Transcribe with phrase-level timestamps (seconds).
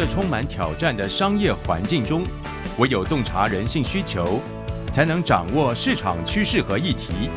[0.00, 2.22] 这充满挑战的商业环境中，
[2.78, 4.40] 唯有洞察人性需求，
[4.92, 7.28] 才能掌握市场趋势和议题。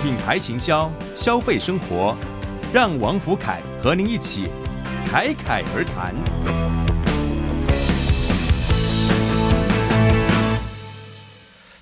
[0.00, 2.16] 品牌行销，消费生活，
[2.72, 4.48] 让王福凯和您一起
[5.10, 6.14] 侃侃而谈。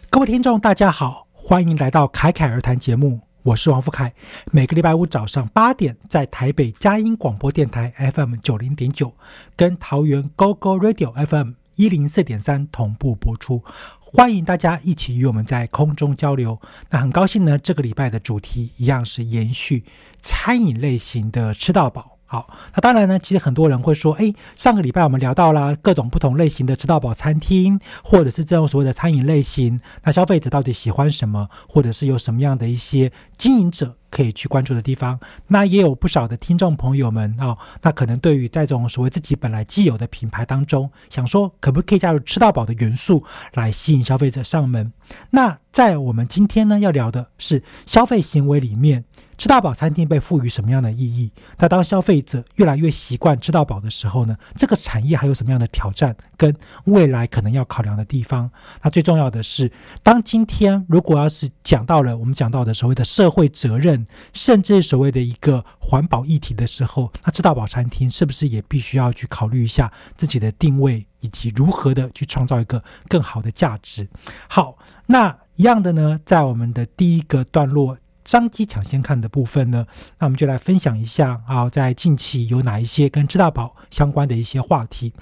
[0.08, 3.20] 各位听众，大家好，欢迎来到侃侃而谈节目。
[3.42, 4.12] 我是王富凯，
[4.52, 9.14] 每个礼拜五早上八点，在台北佳音广播电台 FM 九零点九，
[9.56, 13.64] 跟桃园 GO GO Radio FM 一零四点三同步播出。
[13.98, 16.60] 欢迎大家一起与我们在空中交流。
[16.90, 19.84] 那很高兴呢，这个礼拜的主题一样是延续
[20.20, 22.18] 餐饮类型的吃到饱。
[22.32, 35.18] 好，那当然呢，其实很多人会说，哎，上个礼拜我们聊到了各种不同类型的吃到饱餐厅，或者是这种所谓的餐饮类型，那消费者到底喜欢什么，或者是有什么样的一些经营者可以去关注的地方？
[35.48, 44.92] 那也有不少的听众朋友们哦，那可能对于在这种所谓自己本来既有的品牌当中，想说可不可以加入吃到饱的元素来吸引消费者上门？
[45.30, 49.04] 那在我们今天呢要聊的是消费行为里面。
[49.40, 51.32] 吃到饱餐厅被赋予什么样的意义？
[51.56, 54.36] 那当消费者越来越习惯吃到饱的时候呢？
[54.54, 58.50] 这个产业还有什么样的挑战跟未来可能要考量的地方？
[58.82, 74.06] 那最重要的是，当今天如果要是讲到了我们讲到的所谓的社会责任，甚至所谓的一个环保议题的时候，那吃到饱餐厅是不是也必须要去考虑一下自己的定位，以及如何的去创造一个更好的价值？
[74.48, 77.96] 好，那一样的呢，在我们的第一个段落。
[78.24, 79.86] 商机抢先看的部分呢，
[80.18, 85.12] 那我们就来分享一下啊，在近期有哪一些跟吃大宝相关的一些话题。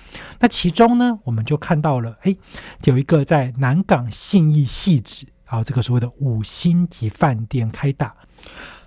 [0.41, 2.35] 那其中呢，我们就看到了，哎，
[2.85, 8.15] 有一个在南港信义细致啊，这个所谓的五星级饭店开打。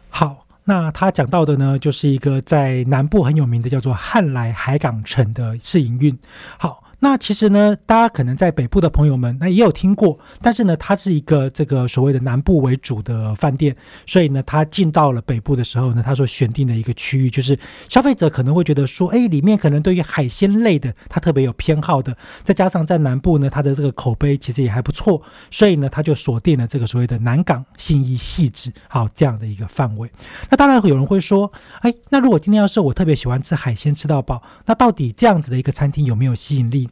[0.09, 6.17] 好，那他讲到的呢，就是一个在南部很有名的叫做汉来海港城的试营运。
[6.57, 6.83] 好。
[7.03, 13.75] 那其实呢，大家可能在北部的朋友们，那也有听过，但是呢，它是一个这个所谓的南部为主的饭店，
[14.05, 17.57] 所以呢，它进到了北部的时候呢，他所选定的一个区域，就是
[17.89, 25.19] 消费者可能会觉得说，哎，里面可能对于海鲜类的，他特别有偏好的，再加上在南部呢，它的这个口碑其实也还不错，
[25.49, 30.07] 所以呢，他就锁定了这个所谓的南港信义细致好这样的一个范围。
[30.51, 36.87] 那当然有人会说，哎，那如果今天要是我特别喜欢吃海鲜吃到饱，那到底这样子的一个餐厅有没有吸引力？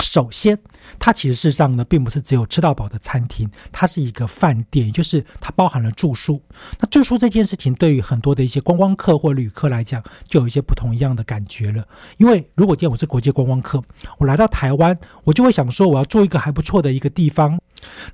[0.00, 0.58] 首先，
[0.98, 6.42] 它其实事实上呢，并不是只有吃到饱的餐厅，它是一个饭店，就是它包含了住宿。
[6.78, 11.86] 那住宿这件事情，对于很多的一些观光客或旅客来讲，就有一些不同一样的感觉了。
[12.16, 13.82] 因为如果今天我是国际观光客，
[14.18, 17.60] 我来到台湾，我就会想说，我要住一个还不错的一个地方。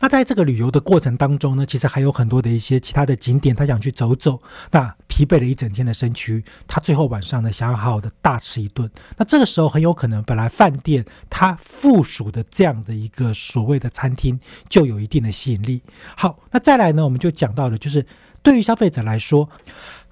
[0.00, 4.40] 那在这个旅游的过程当中呢，其实还有很多的一些其他的景点，他想去走走。
[4.70, 8.90] 那疲惫了一整天的身躯，他最后晚上呢，想要好好的大吃一顿。
[9.16, 14.38] 那这个时候很有可能，本来饭店它附属的这样的一个所谓的餐厅，
[14.68, 15.82] 就有一定的吸引力。
[16.16, 18.04] 好，那再来呢，我们就讲到了，就是
[18.42, 19.48] 对于消费者来说。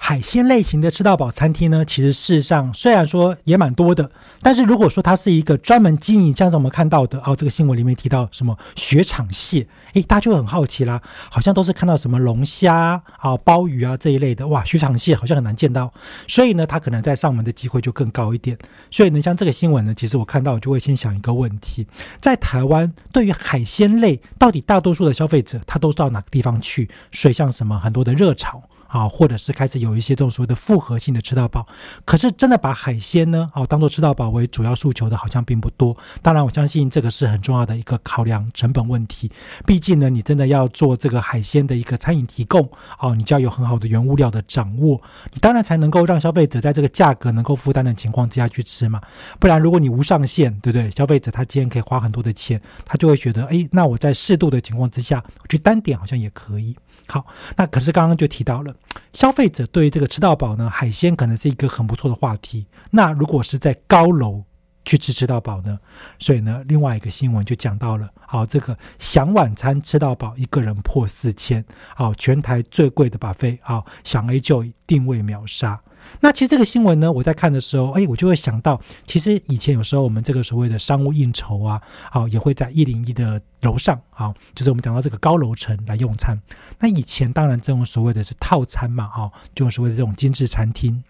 [0.06, 4.10] 海鲜类型的吃到饱餐厅呢，其实事实上虽然说也蛮多的，
[4.42, 15.90] 但是如果说它是一个专门经营，像是我们看到的哦，这个新闻里面提到什么雪场蟹，诶，大家就很好奇啦，好像都是看到什么龙虾啊、鲍鱼啊这一类的，哇，雪场蟹好像很难见到，
[16.28, 18.58] 所以呢，它可能在上门的机会就更高一点。
[18.90, 21.86] 所以呢，像这个新闻呢，其实我看到我就会先想一个问题，
[22.20, 26.90] 在台湾对于海鲜类，到底大多数的消费者他都到哪个地方去？
[27.10, 28.62] 所以像什么很多的热潮。
[28.94, 31.66] 啊，或者是开始有一些这种所谓的复合性的吃到饱，
[32.04, 35.96] 可是真的把海鲜呢，哦，当做吃到饱为主要诉求的，好像并不多。
[36.22, 39.28] 当然，我相信这个是很重要的一个考量成本问题。
[39.66, 42.70] 毕竟呢，你真的要做这个海鲜的一个餐饮提供，
[43.00, 45.02] 哦，你就要有很好的原物料的掌握，
[45.32, 49.00] 你当然才能够让消费者在这个价格能够负担的情况之下去吃嘛。
[49.40, 50.88] 不然，如果你无上限，对不对？
[50.92, 56.76] 消费者他今天可以花很多的钱，他就会觉得，哎，那我在适度的情况之下，我去单点好像也可以。
[57.06, 58.74] 好，那可是刚刚就提到了，
[59.12, 62.66] 消费者对于这个吃到饱呢，海鲜可能是一个很不错的话题。
[62.90, 64.44] 那如果是在高楼
[64.84, 65.78] 去吃吃到饱呢？
[66.18, 71.64] 所以呢，另外一个新闻就讲到了，好，这个享晚餐吃到饱，一个人破四千，
[71.94, 75.80] 好，全台最贵的把费，好，享 A 就定位秒杀。
[76.20, 81.80] 那其实这个新闻呢，我在看的时候，哎，我就会想到，其实以前有时候我们这个所谓的商务应酬啊，
[82.10, 86.40] 好，也会在一零一的楼上，好，就是我们讲到这个高楼层来用餐。
[86.78, 91.02] 那以前当然这种所谓的是套餐嘛，哈，就所谓的这种精致餐厅。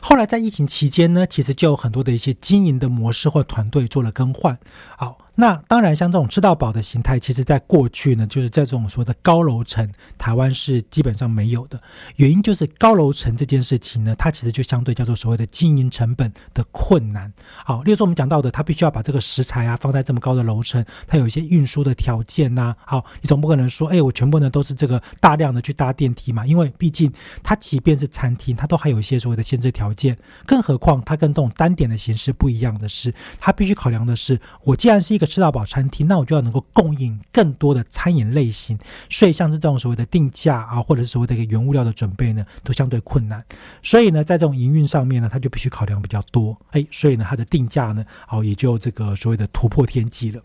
[0.00, 4.58] 后来在疫情期间呢，其实就有很多的一些经营的模式或团队做了更换，
[4.96, 5.18] 好。
[5.40, 9.88] 那当然，像这种吃到饱的形态，其实在过去呢，就是在这种所谓的高楼层，
[10.18, 11.80] 台湾是基本上没有的。
[12.16, 17.32] 原因就是高楼层这件事情呢，它其实就相对叫做所谓的经营成本的困难。
[17.64, 22.74] 好，例如说我们讲到的，它必须要把这个食材啊放在这么高的楼层，它有一些运输的条件呐。
[22.84, 26.44] 好，你总不可能说，哎，我全部呢都是这个大量的去搭电梯嘛？
[26.44, 27.12] 因为毕竟
[27.44, 30.18] 它即便是餐厅，它都还有一些所谓的限制条件。
[30.44, 38.76] 更何况它跟这种单点的形式不一样的是，它必须考量的是，我既然是一个吃到饱餐厅，那我就要能够供应更多的餐饮类型，
[39.08, 43.44] 所以像是这种所谓的定价啊，或者是所谓的一个原物料的准备呢，都相对困难。
[43.82, 46.56] 所以呢，在这种营运上面呢，它就必须考量比较多。
[46.70, 50.42] 哎，所以呢，它的定价呢，好也就这个所谓的突破天际了。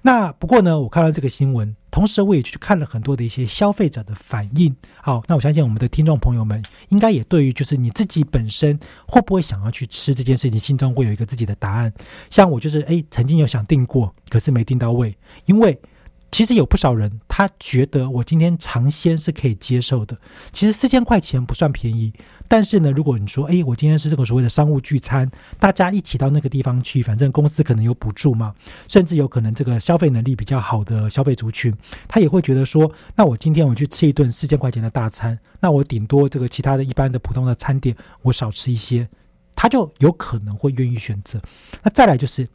[0.00, 1.76] 那不过呢，我看到这个新闻。
[1.90, 4.74] 同时，我也去看了很多的一些消费者的反应。
[5.02, 11.92] 好，那我相信我们的听众朋友们应该也对于就是你自己本身会不会想要去吃这件事情，心中会有一个自己的答案。
[12.30, 15.16] 像我就是诶，曾经有想订过，可是没订到位，
[15.46, 15.78] 因为。
[16.30, 20.16] 其实有不少人，他觉得我今天尝鲜是可以接受的。
[20.52, 22.12] 其实四千块钱不算便宜，
[22.46, 25.28] 但是呢，如果你说，哎，我今天是这个所谓的商务聚餐，
[25.58, 28.54] 大家一起到那个地方去，反正公司可能有补助嘛，
[28.86, 39.08] 甚至有可能这个消费能力比较好的消费族群，他也会觉得说，那我今天我去吃一顿四千块钱的大餐，那我顶多这个其他的一般的普通的餐点，我少吃一些，
[39.56, 41.42] 他就有可能会愿意选择。
[41.82, 42.48] 那再来就是。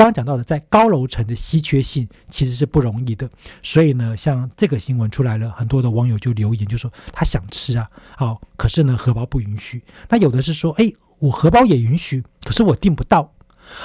[0.00, 3.28] 刚刚讲到的，在高楼层的稀缺性其实是不容易的，
[3.62, 7.86] 所以呢，像这个新闻出来了，很多的网友就留言就说他想吃啊，
[8.16, 9.82] 好，可是呢，荷包不允许。
[10.08, 13.30] 那有的是说，哎，我荷包也允许，可是我订不到。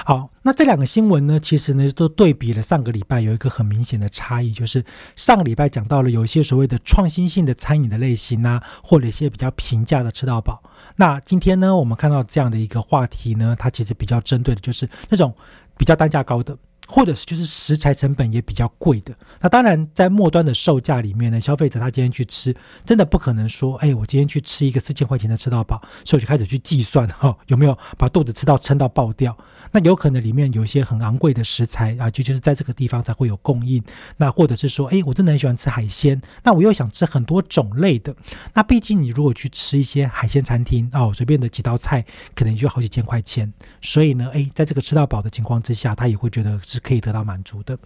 [0.06, 4.84] 好，那这两个新闻呢，其实呢都对比了上个礼拜有一个很明显的差异，就是
[5.18, 10.64] 上个礼拜讲到了有一些所谓的创新性的餐饮的类型啊，或者一些比较平价的吃到饱。
[10.96, 15.36] 那今天呢，我们看到这样的一个话题呢，它其实比较针对的就是那种。
[15.78, 16.58] 比较单价高的，
[16.88, 19.14] 或者是就是食材成本也比较贵的。
[19.42, 22.56] 那当然，在末端的售价里面呢，消费者他今天去吃，
[22.86, 29.38] 真的不可能说，哎，我今天去吃一个四千块钱的吃到饱，所以我就开始去计算哈，有没有把肚子吃到撑到爆掉。
[29.72, 33.84] 那有可能里面有一些很昂贵的食材啊，就就是在这个地方才会有供应。
[34.18, 38.16] 那或者是说，哎，我真的很喜欢吃海鲜，那我又想吃很多种类的。
[38.54, 43.52] 那毕竟你如果去吃一些海鲜餐厅哦，随便的几道菜可能就好几千块钱。
[43.82, 47.78] 所以呢，哎，在这个吃到饱的情况之下，他也会觉得是可以得到满足的。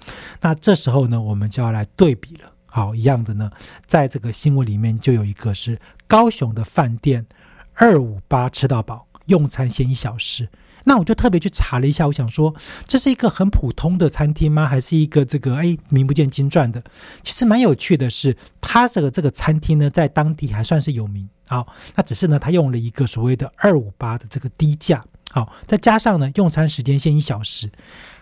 [0.42, 2.52] 那这时候呢，我们就要来对比了。
[2.66, 3.50] 好，一样的呢，
[3.88, 7.26] 在这个新闻里面就有一个是高雄的饭店
[7.74, 10.48] 二五八吃到饱，用餐先一小时。
[10.90, 12.56] 那我就特别去查了一下，我想说，
[12.88, 14.66] 这是一个很普通的餐厅吗？
[14.66, 16.84] 还是一个这个哎名不见经传的？
[17.22, 21.30] 其实蛮有趣的是，它这个这个餐厅呢，在当地还算是有名。
[21.48, 25.06] 好，那只是呢，他用了一个所谓的二五八的这个低价。
[25.30, 27.70] 好，再加上呢，用餐时间限一小时。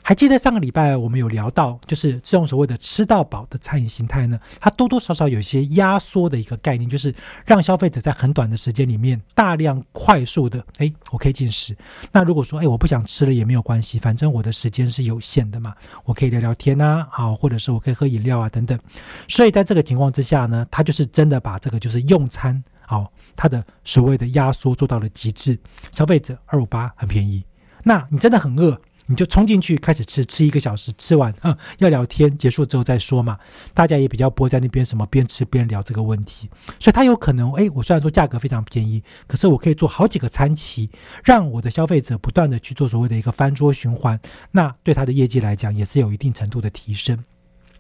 [0.07, 7.13] 还记得上个礼拜我们有聊到，就是这种所谓的吃到饱的餐饮形态呢，它多多少少有一些压缩的一个概念，就是
[7.45, 11.75] 让消费者在很短的时间里面大量快速的，哎，我可以进食。
[12.09, 18.79] 那如果说，哎，我不想吃了也没有关系，反正我的时间是有限的嘛，我可以聊聊天啊，好，或者是我可以喝饮料啊等等。
[19.27, 25.59] 所以在这个情况之下呢，它就是真的把这个就是用餐，好，它的所谓的压缩做到了极致。
[25.91, 27.43] 消费者二五八很便宜，
[27.83, 28.79] 那你真的很饿。
[29.07, 33.39] 你就冲进去开始吃，吃一个小时，吃完啊要聊天，结束之后再说嘛。
[33.73, 36.49] 大家也比较不会在那边什么边吃边聊这个问题，
[36.79, 40.89] 所以他有可能，哎，我虽然说价格非常便宜，可是我可以做好几个餐期，
[41.23, 44.19] 让我的消费者不断的去做所谓的一个翻桌循环，
[44.51, 47.17] 那对他的业绩来讲也是有一定程度的提升。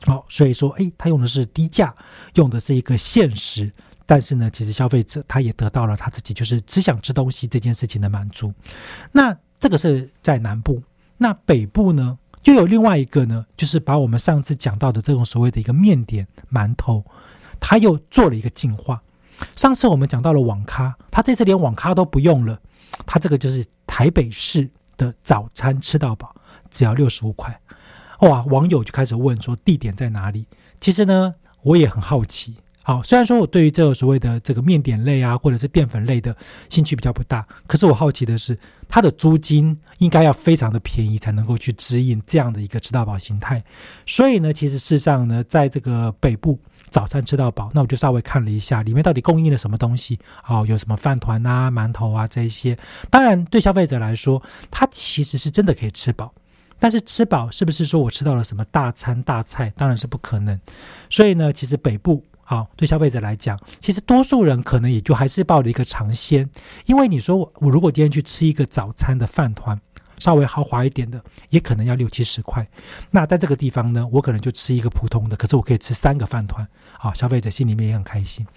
[0.05, 1.93] 好，所以说，哎，他用的是低价，
[2.35, 3.69] 用的是一个现实，
[4.05, 8.53] 但是呢，其实消费者他也得到了他自己就是只想吃东西这件事情的满足。
[9.11, 10.81] 那这个是在南部。
[11.17, 17.03] 那北部呢，就有另外一个呢，就是把我们上次讲到的这种所谓的一个面点馒头，
[17.59, 19.01] 他又做了一个进化。
[19.55, 22.59] 上次我们讲到了网咖，他这次连网咖都不用了，
[23.05, 26.35] 他这个就是台北市的早餐吃到饱，
[26.69, 27.59] 只要六十五块。
[28.21, 30.47] 哇，网友就开始问说地点在哪里？
[30.79, 32.57] 其实呢，我也很好奇。
[32.87, 36.33] 好，虽然说我对于这个所谓的这个面点类啊，或者是淀粉类的
[36.69, 43.61] 兴趣比较不大，可是我好奇的是，它的租金应该要非常的便宜，才能够去指引这样的一个吃到饱形态。
[44.05, 46.57] 所以呢，其实事实上呢，在这个北部
[46.89, 50.17] 早餐吃到饱，那我就稍微看了一下，里面到底供应了什么东西。
[50.47, 52.77] 哦，有什么饭团啊、馒头啊这一些。
[53.09, 54.41] 当然，对消费者来说，
[54.71, 56.33] 它其实是真的可以吃饱。
[56.79, 59.73] 但是吃饱是不是说我吃到了什么大餐大菜？
[59.75, 60.57] 当然是不可能。
[61.09, 62.23] 所以呢，其实北部。
[62.49, 66.49] 好，对消费者来讲，其实多数人可能也就还是抱着一个尝鲜，
[66.85, 69.77] 因为你说我我如果今天去吃一个早餐的饭团，
[70.17, 72.65] 稍微豪华一点的，也可能要六七十块。
[73.11, 76.65] 那在这个地方呢，我可能就吃一个普通的，可是我可以吃三个饭团，
[76.97, 78.47] 好，消费者心里面也很开心。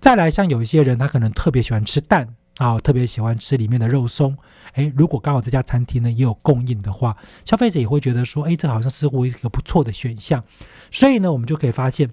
[0.00, 4.34] 再来，像有一些人，他可能特别喜欢吃蛋，啊，特别喜欢吃里面的肉松，
[4.72, 10.42] 诶，如果刚好这家餐厅呢也有供应的话，消费者也会觉得说，诶，这好像似乎一个不错的选项。
[10.90, 12.08] 所以呢，我们就可以发现。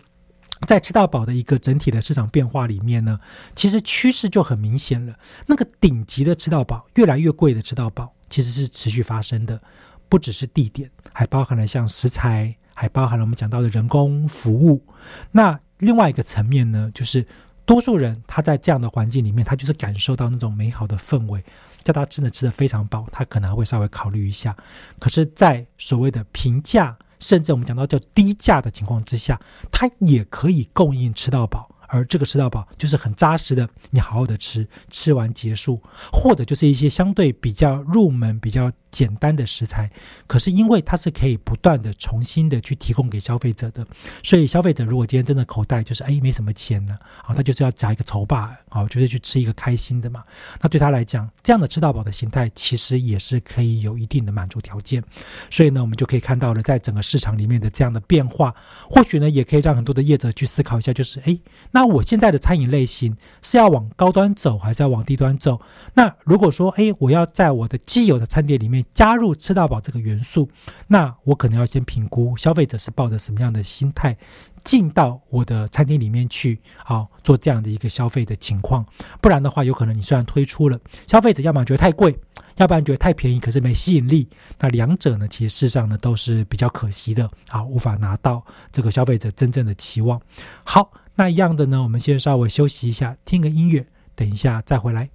[0.68, 3.20] 在吃到饱的一个整体的市场变化里面呢，
[3.56, 5.14] 其实趋势就很明显了。
[5.48, 9.60] 那个顶级的吃到饱，越来越贵的吃到饱，其实是持续发生的。
[10.08, 14.86] 不只是地点，还包含了像食材，还包含了我们讲到的人工服务。
[15.32, 17.26] 那另外一个层面呢，就是
[17.66, 21.44] 多数人他在这样的环境里面，他就是感受到那种美好的氛围，
[21.84, 24.56] 叫他真的吃的非常饱，他可能会稍微考虑一下。
[25.00, 26.98] 可是，在所谓的平价。
[27.22, 29.40] 甚至我们讲到叫低价的情况之下，
[29.72, 31.71] 它也可以供应吃到饱。
[31.92, 35.82] 而这个吃到饱就是很扎实的，你好好的吃，吃完结束，
[36.12, 39.92] 或者就是一些相对比较入门、比较简单的食材。
[40.26, 43.86] 可是因为它是可以不断的重新的去提供给消费者的，
[44.24, 50.24] 所以消费者如果今天真的口袋就是哎没什么钱呢，啊，他就是要夹一个筹把，啊，就是去吃一个开心的嘛。
[50.62, 55.04] 那对他来讲，这样的吃到饱的形态其实也是可以有一定的满足条件。
[55.50, 58.56] 所以呢，我们就可以看到了在整个市场里面的这样的变化，
[58.90, 61.38] 或许呢也可以让很多的业者去思考一下，就是哎
[61.70, 61.81] 那。
[61.82, 65.60] 那我现在的餐饮类型是要往高端走，还是要往低端走？
[65.96, 70.48] 那如果说，哎，我要在我的既有的餐点里面加入吃到饱这个元素，
[70.86, 74.16] 那我可能要先评估消费者是抱着什么样的心态
[74.64, 78.86] 进到我的餐厅里面去，好做这样的一个消费的情况。
[79.20, 82.16] 不然的话，有可能你虽然推出了，消费者要么觉得太贵，
[82.58, 84.30] 要不然觉得太便宜，可是没吸引力。
[84.60, 90.22] 那两者呢，其实事实上呢都是比较可惜的，好，无法拿到这个消费者真正的期望。
[90.64, 90.88] 好。
[91.22, 91.84] 那一样的呢？
[91.84, 93.86] 我们先稍微休息一下，听个音乐，
[94.16, 95.08] 等一下再回来。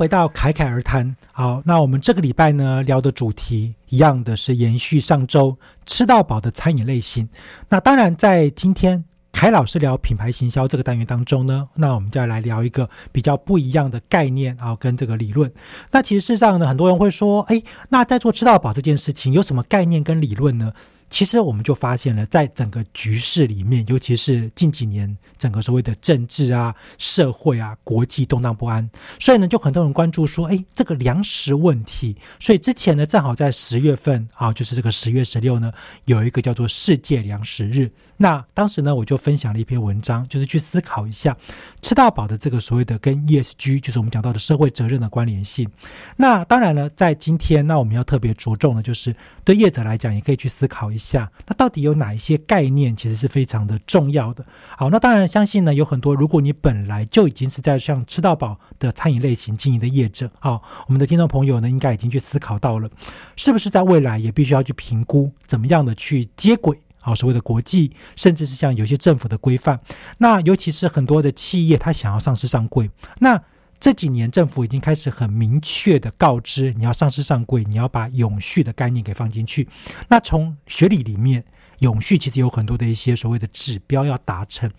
[0.00, 1.14] 回到侃侃而谈。
[1.30, 5.54] 好，那我们这个礼拜呢聊的主题一样的是延续上周
[5.84, 7.28] 吃到饱的餐饮类型。
[7.68, 15.52] 那当然，在今天凯老师聊品牌行销这个单元当中呢，那我们就要来聊一个比较不一样的概念啊，跟这个理论。
[15.90, 20.72] 那其实事实上呢，很多人会说，哎，那在做吃到饱这件事情有什么概念跟理论呢？
[21.10, 28.88] 其实我们就发现了，在整个局势里面，尤其是近几年，整个所谓的政治啊、社会啊、国际动荡不安，
[29.18, 32.16] 所以呢，就很多人关注说，哎，这个粮食问题。
[32.38, 35.72] 所以之前呢，正好在十月份啊，就是这个十月十六呢，
[36.04, 37.90] 有一个叫做世界粮食日。
[38.16, 41.36] 那当时呢，我就分享了一篇文章，就是去思考一下
[41.82, 45.68] 吃到饱的这个所谓的跟 ESG，就是我们讲到的社会责任的关联性。
[46.16, 54.44] 那当然呢，在今天，那我们要特别着重的，就是对业者来讲，也可以去思考一下，那到底有哪一些概念其实是非常的重要的。
[54.76, 62.88] 好，那当然相信呢，有很多如果你本来就已经是在像吃到饱的餐饮类型经营的业者，好，我们的听众朋友呢，应该已经去思考到了，
[63.34, 66.80] 是不是在未来也必须要去评估怎么样的去接轨。
[67.02, 69.80] 好，所谓的国际，甚至是像有些政府的规范，
[70.18, 72.90] 那尤其是很多的企业，它想要上市上柜。
[73.20, 73.42] 那
[73.80, 79.66] 这几年政府已经开始很明确的告知，你要上市上柜，你要把永续的概念给放进去。
[80.06, 81.42] 那从学理里面，
[81.78, 84.70] 永续其实有很多的一些所谓的指标要达成。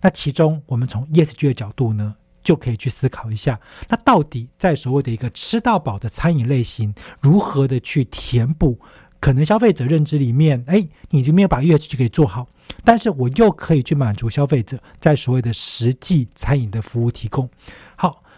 [0.00, 8.80] 那其中，我们从 ESG 的角度呢，就可以去思考一下，那到底在所谓的一个吃到饱的餐饮类型，如何的去填补？
[9.20, 12.48] 可能消费者认知里面，哎，你就没有把 ESG 给做好，
[12.84, 17.50] 但是我又可以去满足消费者在所谓的实际餐饮的服务提供。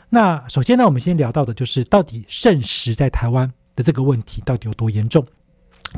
[0.09, 5.25] 那首先呢，我们先聊到的就是到底剩食在台湾的这个问题到底有多严重？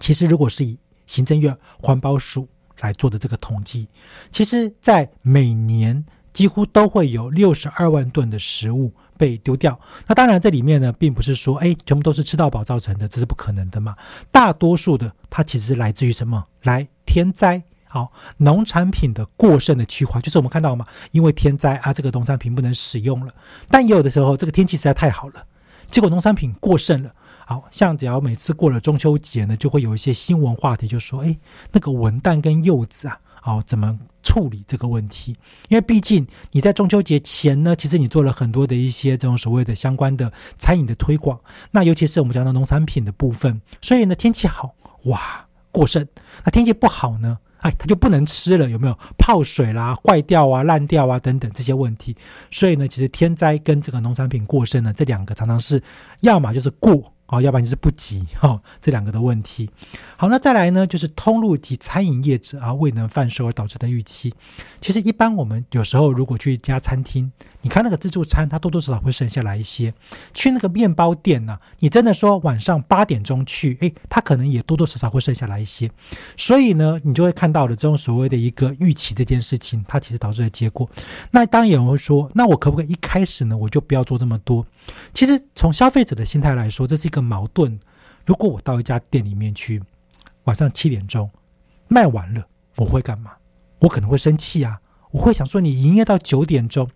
[0.01, 2.49] 其实，如果是以行政院环保署
[2.81, 3.89] 来做的这个统计，
[4.31, 8.93] 其实在每年几乎都会有六十二万吨的食物。
[9.21, 13.95] 被丢掉，那当然这里面呢，并不是说哎，全部都是吃到饱造成的，这是不可能的嘛。
[14.33, 16.43] 大多数的它其实来自于什么？
[16.63, 23.35] 来天灾，好，农产品的过剩的去化，就是我们看到嘛，因为天灾啊，这个农产品不能使用了。
[23.69, 25.45] 但有的时候，这个天气实在太好了，
[25.91, 27.13] 结果农产品过剩了。
[27.47, 31.37] 好像只要每次过了中秋节呢，就会有一些新闻话题，就说哎，
[31.73, 33.99] 那个文旦跟柚子啊，哦，怎么？
[34.23, 35.35] 处理这个问题，
[35.71, 44.75] 因为毕竟你在中秋节前呢，其实你做了很多的一些这种所谓的相关的餐饮的推广，那尤其是我们讲到农产品的部分，所以呢天气好
[45.05, 46.07] 哇过剩，
[46.45, 52.17] 那天气不好呢，哎它就不能吃了，有没有泡水啦、坏掉啊、烂掉啊等等这些问题？
[52.51, 55.83] 所以呢，其实天灾跟这个农产品过剩呢，这两个常常是
[56.21, 57.13] 要么就是过。
[57.33, 59.71] 哦，要不然就是不急哈，这两个的问题。
[60.17, 64.35] 好，那再来呢，就是通路及餐饮业者啊未能贩售而导致的预期。
[64.81, 67.31] 其实一般我们有时候如果去一家餐厅。
[67.63, 69.93] 你看那个自助餐，它多多少少会剩下来一些。
[70.33, 75.91] 去那个面包店呢，你真的说晚上八点钟去，诶，它可能也多多少少会剩下来一些。
[76.37, 80.89] 所以呢，你就会看到了这种所谓的一个预期这件事情，它其实导致的结果。
[81.31, 84.65] 那当然有人会说，那我可不可以一开始呢，我就不要做这么多？
[85.13, 87.79] 其实从消费者的心态来说，这是一个矛盾。
[88.25, 89.83] 如果我到一家店里面去，
[90.45, 91.29] 晚上七点钟
[91.89, 92.43] 卖完了，
[92.77, 93.33] 我会干嘛？
[93.81, 94.81] 我可能会生气啊。
[95.11, 96.89] 我会想说，你营业到九点钟，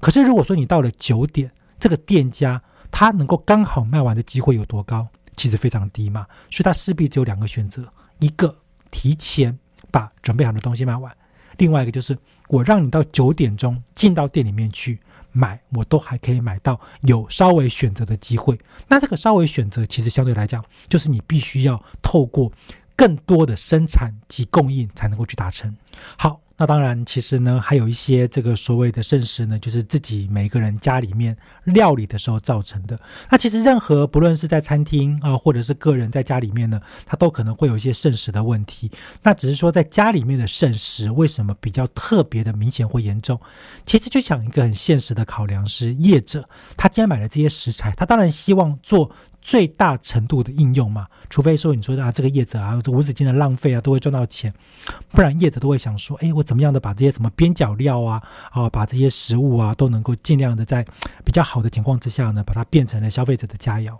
[0.00, 5.08] 可是如果说你到了九点，这个店家他能够刚好卖完的机会有多高？
[5.36, 7.82] 其实非常低嘛，所以他势必只有两个选择：
[8.20, 8.56] 一个
[8.90, 9.58] 提前
[9.90, 11.12] 把准备好的东西卖完，
[11.58, 12.16] 另外一个就是
[12.48, 15.00] 我让你到九点钟进到店里面去
[15.32, 18.56] 买，我都还可以买到有稍微选择的机会。
[18.86, 22.52] 那这个稍微选择，其实相对来讲，就是你必须要透过
[22.94, 25.74] 更多的生产及供应才能够去达成。
[26.16, 26.43] 好。
[26.56, 32.96] 那当然，其实呢，还有一些这个所谓的剩食呢，就是自己每个人家里面料理的时候造成的。
[33.28, 38.88] 那其实任何不论是在餐厅啊，或者是个人在家里面呢，他都可能会有一些剩食的问题。
[39.22, 43.40] 那只是说在家里面的剩食为什么比较特别的明显或严重？
[43.84, 49.10] 其实就想一个很现实的考量是，业者他今天买了这些食材，他当然希望做。
[49.44, 54.52] 最大程度的应用嘛，除非说你说啊，这个业者啊，这无止境的浪费啊，都会赚到钱，
[55.12, 60.84] 不然业者都会想说，哎，我怎么样的把这些什么边角料啊，啊，把这些食物啊，都能够尽量的在
[61.22, 63.94] 比较好的情况之下呢，把它变成了消费者的佳肴。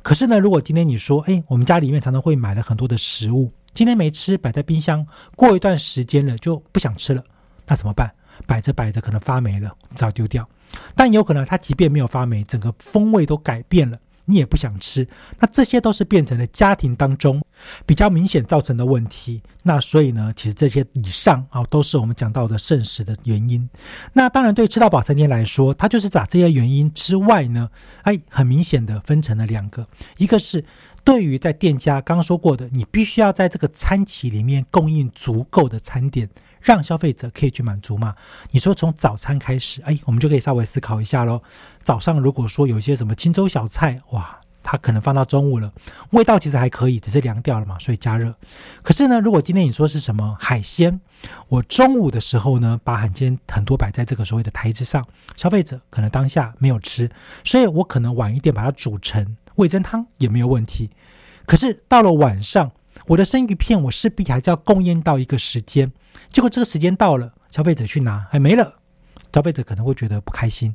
[0.00, 5.04] 可是呢，如果今天你说，哎，我们家里面常常会买了很多的食物，今天没吃，摆在冰箱，
[5.34, 7.24] 过一段时间了就不想吃了，
[7.66, 8.08] 那怎么办？
[8.46, 10.48] 摆着摆着可能发霉了，只好丢掉。
[10.94, 13.98] 但有可能它即便没有发霉，整个风味都改变了。
[14.26, 15.06] 你也不想吃，
[15.38, 17.42] 那这些都是变成了家庭当中
[17.84, 19.42] 比较明显造成的问题。
[19.62, 23.68] 那所以呢，其实这些以上啊，都是我们讲到的剩食的原因。
[24.12, 27.68] 那当然，对吃到饱餐厅来说，它就是把这些原因之外呢，
[28.02, 30.64] 哎，很明显的分成了两个，一个是
[31.02, 36.28] 对于在店家刚刚说过的，你必须要在这个餐期里面供应足够的餐点。
[36.64, 38.16] 让消费者可以去满足嘛？
[38.50, 41.42] 你说从早餐开始，哎，我们就可以稍微思考一下喽。
[41.82, 45.70] 早上如果说有一些什么青州小菜，哇，它可能放到中午了，
[46.12, 48.34] 味道其实还可以，只是凉掉了嘛，所以加热。
[48.82, 50.98] 可是呢，如果今天你说是什么海鲜，
[51.48, 57.10] 我中午的时候呢，把海鲜很多摆在这个所谓的台子上，消费者可能当下没有吃，
[57.44, 60.88] 所以我可能晚一点把它煮成味增汤也没有问题。
[61.44, 62.72] 可是到了晚上，
[63.08, 65.92] 我的生鱼片我势必还是要供应到一个时间。
[66.34, 68.74] 结果这个时间到了，消费者去拿，还没了。
[69.34, 70.72] 消费者可能会觉得不开心，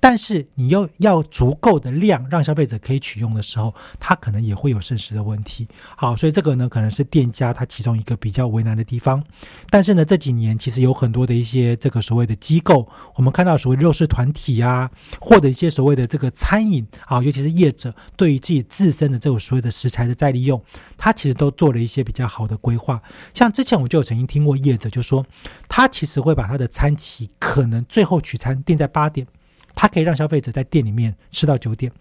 [0.00, 5.68] 但是你又要足够的量让消费者可以取用的时候，他可能也会有剩食的问题。
[5.96, 9.22] 好，所以这个呢，可能是店家他其中一个比较为难的地方。
[9.70, 20.60] 但是呢，这几年其实有很多的一些这个所谓的机构，我们看到所谓肉食团体啊，或者一些所谓的这个餐饮啊，尤其是业者对于自己自身的这种所谓的食材的再利用，
[20.98, 23.00] 他其实都做了一些比较好的规划。
[23.32, 25.24] 像之前我就有曾经听过业者就说，
[25.68, 29.26] 他其实会把他的餐期可能最最后取餐定在八点，
[29.74, 31.92] 它可以让消费者在店里面吃到九点。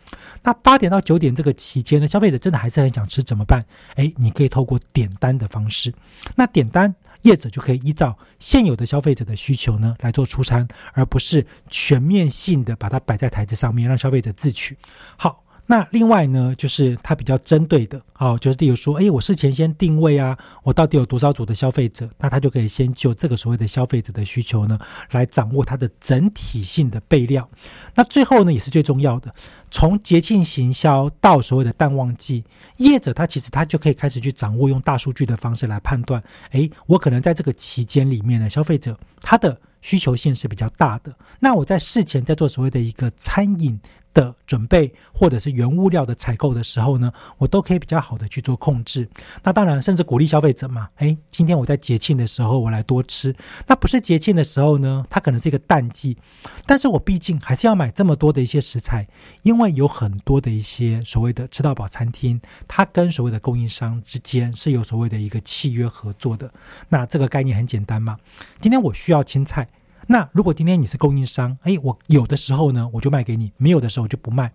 [0.41, 3.61] 那八点到九点这个期间呢，消费者真的还是很想吃，怎么办？
[3.95, 5.93] 诶，你可以透过点单的方式。
[6.37, 14.77] 那点单业者就可以依照现有的消费者的需求呢来做出餐，而不是全面性的把它摆在台子上面让消费者自取。
[15.17, 15.43] 好。
[15.71, 24.79] 那另外呢，就是它比较针对的，哦，就是例如说，哎，我事前先定位啊，我到底有多少组的消费者，那他就可以先就这个所谓的消费者的需求呢，
[25.11, 27.47] 来掌握它的整体性的备料。
[27.93, 29.31] 那最后呢，也是最重要的，
[29.69, 32.43] 从节庆行销到所谓的淡旺季，
[32.77, 43.79] 业者他其实他就可以开始去掌握用大数据的方式来判断，哎，我可能在这个期间里面呢，消费者他的需求性是比较大的，那我在事前在做所谓的一个餐饮。
[44.19, 49.07] 的准备或者是原物料的采购的时候呢，我都可以比较好的去做控制。
[49.43, 53.33] 那当然，甚至鼓励消费者嘛，诶，今天我在节庆的时候我来多吃。
[53.65, 56.17] 那不是节庆的时候呢，它可能是一个淡季，
[56.65, 59.07] 但是我毕竟还是要买这么多的一些食材，
[59.43, 66.51] 因为有很多的一些所谓的吃到饱餐厅，它跟所谓的供应商之间是有所谓的一个契约合作的。
[66.89, 68.17] 那这个概念很简单嘛，
[68.59, 69.69] 今天我需要青菜。
[70.11, 74.51] 那如果今天你是供应商，哎，我有的时候呢，我就卖给你；没有的时候就不卖。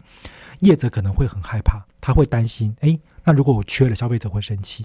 [0.58, 4.84] 业者可能会很害怕，他会担心，哎，那如果我缺了，消费者会生气。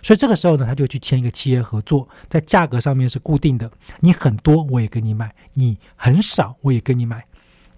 [0.00, 7.26] 所以这个时候呢，他就去签一个契约合作，在价格上面是固定的，你很多我也跟你买，你很少我也跟你买。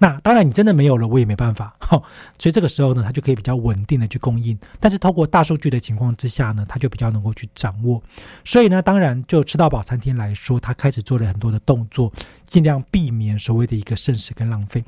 [0.01, 1.77] 那当然，你真的没有了，我也没办法。
[1.81, 2.01] 哈，
[2.39, 4.57] 所以这个时候呢，它就可以比较稳定的去供应。
[4.79, 8.01] 但是透过大数据的情况之下呢，它就比较能够去掌握。
[8.45, 12.13] 所以呢，当然就吃到饱餐厅来说，它开始做了很多的动作，
[12.45, 14.85] 尽量避免所谓的一个剩食跟浪费。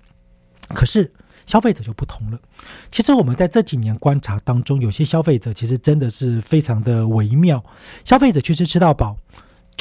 [0.68, 1.12] 可是
[1.46, 2.38] 消费者就不同了。
[2.92, 7.64] 其实我们在这几年观察当中，有些消费者其实真的是非常的微妙。
[8.04, 9.16] 消费者确实吃到饱。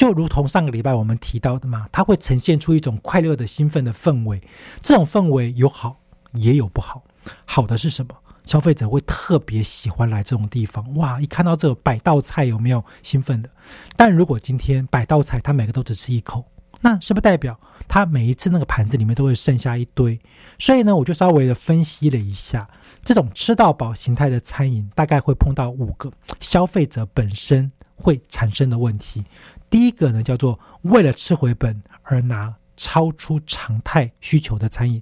[0.00, 4.40] 就如同上个礼拜我们提到的嘛，它会呈现出一种快乐的、兴奋的氛围。
[4.80, 6.00] 这种氛围有好
[6.32, 7.04] 也有不好。
[7.44, 8.14] 好的是什么？
[8.46, 10.90] 消费者会特别喜欢来这种地方。
[10.94, 13.50] 哇，一看到这百道菜，有没有兴奋的？
[13.94, 16.46] 但如果今天百道菜，他每个都只吃一口，
[16.80, 20.18] 那是不是代表他每一次那个盘子里面都会剩下一堆？
[20.58, 22.66] 所以呢，我就稍微的分析了一下，
[23.02, 26.10] 这种吃到饱形态的餐饮，大概会碰到五个
[26.40, 29.22] 消费者本身会产生的问题。
[29.70, 35.00] 第一个呢，叫做为了吃回本而拿超出常态需求的餐饮，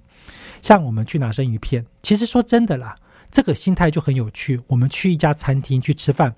[0.61, 2.95] 像我们去拿生鱼片，其实说真的啦，
[3.31, 4.61] 这个心态就很有趣。
[4.67, 6.35] 我们去一家餐厅去吃饭，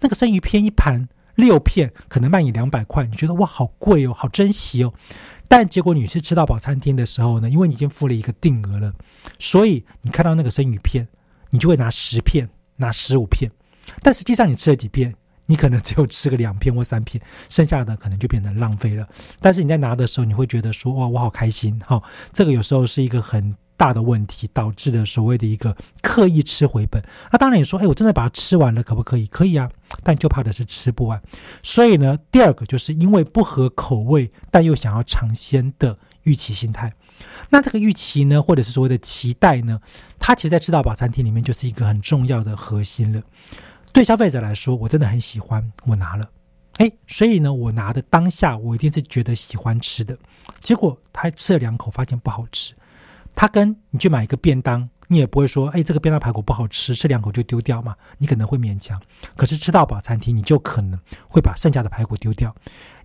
[0.00, 4.92] 那个生鱼片一盘六片，可能卖你两百块，你觉得哇好贵哦，好珍惜哦。
[5.48, 8.92] 但结果你去吃到饱餐厅的时候呢，因为你已经付了一个定额了，
[9.38, 11.08] 所以你看到那个生鱼片，
[11.50, 13.50] 你就会拿十片，拿十五片，
[14.02, 15.14] 但实际上你吃了几片？
[15.52, 19.06] 你可能只有吃个两片或三片，剩下的可能就变成浪费了。
[19.38, 27.04] 但是你在拿的时候，你会觉得说：“哇，我好开心！”哈，这个有时候是一个很大的问题导致的所谓的一个刻意吃回本。
[27.30, 29.68] 那当然你说：“哎，我真的把它吃完了，可不可以？”可以啊，
[30.02, 31.20] 但就怕的是吃不完。
[31.62, 36.90] 所以呢，第二个就是因为不合口味，但又想要尝鲜的预期心态。
[37.50, 39.78] 那这个预期呢，或者是所谓的期待呢，
[40.18, 43.20] 它其实，在吃到饱餐厅里面就是一个很重要的核心了。
[43.92, 46.28] 对消费者来说，我真的很喜欢，我拿了，
[46.78, 50.16] 哎，所以呢，我拿的当下，我一定是觉得喜欢吃的。
[50.60, 52.74] 结果他吃了两口，发现不好吃。
[53.34, 57.94] 他跟你去买一个便当，你也不会说，哎，这个便当排骨不好吃，吃两口就丢掉嘛？
[58.18, 59.00] 你可能会勉强。
[59.36, 62.54] 可是吃到饱餐厅，你就可能会把剩下的排骨丢掉。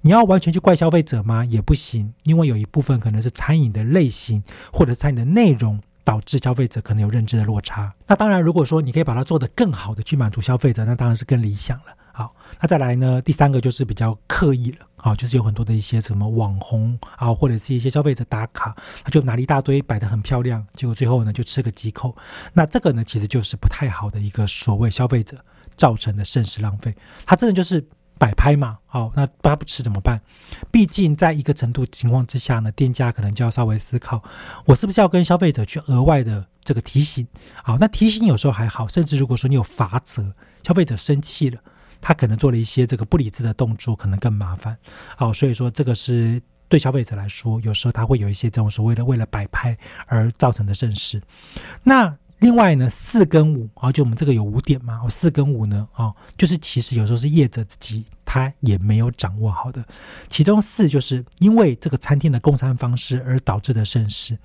[0.01, 1.43] 你要完全去怪消费者吗？
[1.45, 7.93] 也不行，因为有一部分可能是餐饮的类型或者餐饮的内容导致消费者可能有认知的落差。
[8.07, 11.87] 那当然，如果说你可以把它做得更好的去满足消费者，那当然是更理想了。
[12.13, 13.21] 好，那再来呢？
[13.21, 22.15] 第三个就是比较刻意了，好，就是有很多的一些什么网红啊，或者是一些消费者打卡，他就拿了一大堆摆得很漂亮，结果最后呢就吃个几口，
[22.53, 25.37] 那这个呢其实就是不太好的一个所谓消费者
[25.75, 27.85] 造成的剩食浪费，他真的就是
[28.17, 30.19] 摆拍嘛，好，那他不吃怎么办？
[30.71, 34.21] 毕竟在一个程度情况之下呢，店家可能就要稍微思考，
[34.65, 37.27] 我是不是要跟消费者去额外的这个提醒？
[37.63, 41.59] 好，那提醒有时候还好，甚至如果说你有罚则，消费者生气了。
[42.01, 44.77] 他可能做了一些这个不理智的动作，可能更麻烦。
[45.15, 51.21] 好，所以说这个是对消费者来说，有时候他会有一些这种所谓的为了摆拍而造成的盛事。
[51.83, 52.17] 那。
[52.39, 59.83] 另外呢，四跟五啊，就我们这个有五点嘛，哦四跟五呢，啊，就是其实有时候是业者自己他也没有掌握好的。
[60.29, 64.37] 其中四就是因为这个餐厅的供餐方式而导致的盛世。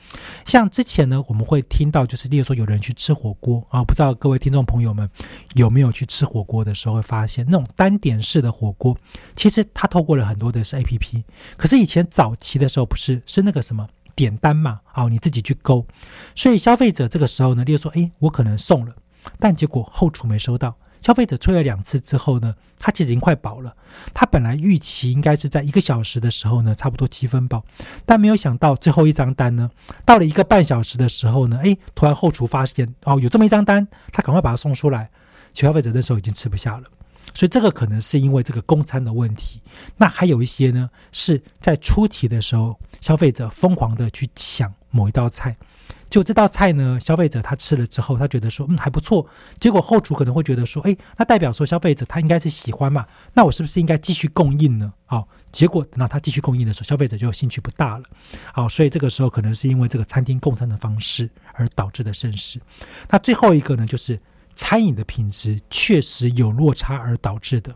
[0.47, 5.07] 像之前呢，我们会听到就是，例如说有人去吃火锅啊，不知道各位听众朋友们
[5.55, 8.97] 有没有去吃火锅的时候会发现，那种单点式的火锅，
[9.37, 11.23] 其实它透过了很多的是 A P P，
[11.59, 13.87] 可是以前早期的时候不是是那个什么。
[14.15, 15.87] 点单嘛，好，你自己去勾，
[16.35, 18.95] 所以消费者这个时候呢，例如说，哎，我可能送了，
[19.39, 23.75] 但结果后厨没收到，消费者催了两次之后呢，他其实已经快饱了，
[24.13, 27.65] 他本来预期应该是在一个小时的时候呢，差不多七分饱，
[28.07, 29.71] 但没有想到最后一张单呢，
[30.05, 35.11] 到了一个半小时的时候呢，哎，突然后厨发现哦，有这么一张单，他赶快把它送出来，
[35.53, 36.85] 消费者那时候已经吃不下了。
[37.35, 39.61] 所以这个可能是因为这个供餐的问题，
[39.97, 45.57] 那还有一些呢，是在初期的时候，消费者疯狂的去抢某一道菜，
[46.11, 49.27] 就这道菜呢，消费者他吃了之后，他觉得说嗯还不错，
[49.59, 54.93] 结果后厨可能会觉得说，哎，那代表说消费者他应该是喜欢嘛，那我是不是应该继续供应呢？
[55.07, 58.05] 好，结果等到他继续供应的时候，消费者就兴趣不大了，
[58.53, 62.61] 好，所以这个时候可能是因为这个餐厅供餐的方式而导致的盛世。
[63.09, 64.21] 那最后一个呢，就是。
[64.55, 67.75] 餐饮的品质确实有落差而导致的。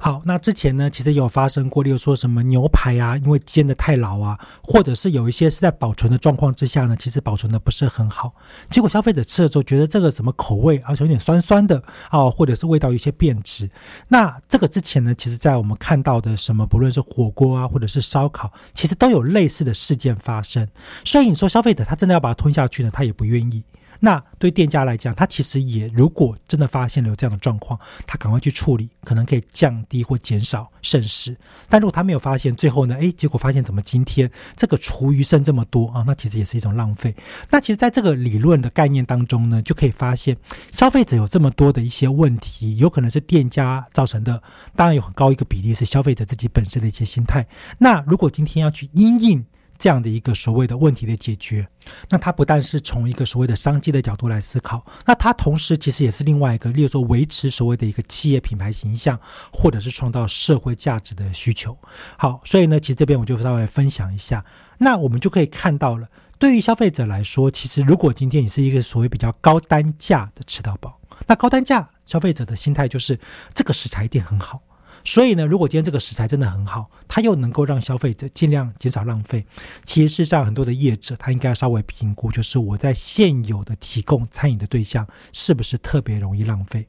[0.00, 8.34] 好，那之前呢，其实有发生过，例如说什么牛排啊，因为煎的太老啊，或者是有一些是在保存的状况之下呢，其实保存的不是很好，
[8.68, 13.70] 结果消费者吃了之后觉得这个什么口味，而且有点酸酸的啊，或者是味道有些变质。
[14.08, 20.66] 那这个之前呢，其实在我们看到的什么，不论是火锅啊，或者是烧烤，其实都有类似的事件发生。
[21.04, 23.62] 所以你说消费者他真的要把它吞下去呢，他也不愿意。
[24.04, 31.36] 那对店家来讲，他其实也如果真的发现了有这样的状况，他赶快去处理，可能可以降低或减少剩食。
[31.68, 36.02] 但如果他没有发现，最后呢，诶，结果发现怎么今天这个厨余剩这么多啊？
[36.04, 37.14] 那其实也是一种浪费。
[37.48, 40.36] 那其实，在这个理论的概念当中呢，就可以发现，
[40.72, 44.42] 消费者有这么多的一些问题，有可能是店家造成的，
[44.74, 47.46] 当然有很高一个比例是消费者自己本身的一些心态。
[47.78, 49.46] 那如果今天要去因应。
[49.82, 51.66] 这样的一个所谓的问题的解决，
[52.08, 59.18] 那它不但是从一个所谓的商机的角度来思考，那它同时其实也是另外一个，例如说维持所谓的一个企业品牌形象，
[59.52, 61.76] 或者是创造社会价值的需求。
[62.16, 64.44] 好，所以呢，其实这边我就稍微分享一下，
[64.78, 66.06] 那我们就可以看到了，
[66.38, 73.18] 对于消费者来说，其实如果今天你是一个所谓比较高单价的吃到饱，那高单价消费者的心态就是
[73.52, 74.62] 这个食材一定很好。
[75.04, 79.44] 所以呢，如果今天这个食材真的很好，它又能够让消费者尽量减少浪费，
[79.84, 86.86] 其实事实上很多的业者他应该稍微评估，就是我在现有的提供餐饮的对象是不是特别容易浪费。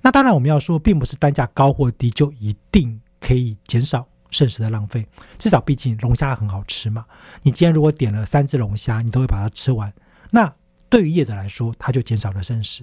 [0.00, 5.06] 那当然我们要说，并不是单价高或低就一定可以减少剩食的浪费，
[5.38, 7.04] 至少毕竟龙虾很好吃嘛。
[7.42, 9.92] 你今天如果点了三只龙虾，你都会把它吃完，
[10.30, 10.52] 那。
[10.88, 12.82] 对于业者来说，它就减少了生食。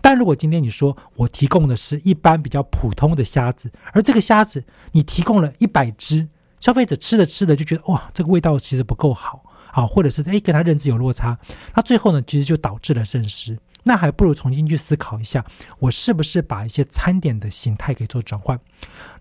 [0.00, 6.26] 但如果今天你说我提供的是一般比较普通的虾子，而这个虾子你提供了一百只，
[6.60, 11.38] 消费者吃着吃着就觉得哇，这个味道其实不够好，好，或者是诶跟他认知有落差，
[11.74, 13.58] 那最后呢，其实就导致了生食。
[13.88, 15.44] 那还不如重新去思考一下，
[15.78, 18.58] 我是不是把一些餐点的形态给做转换？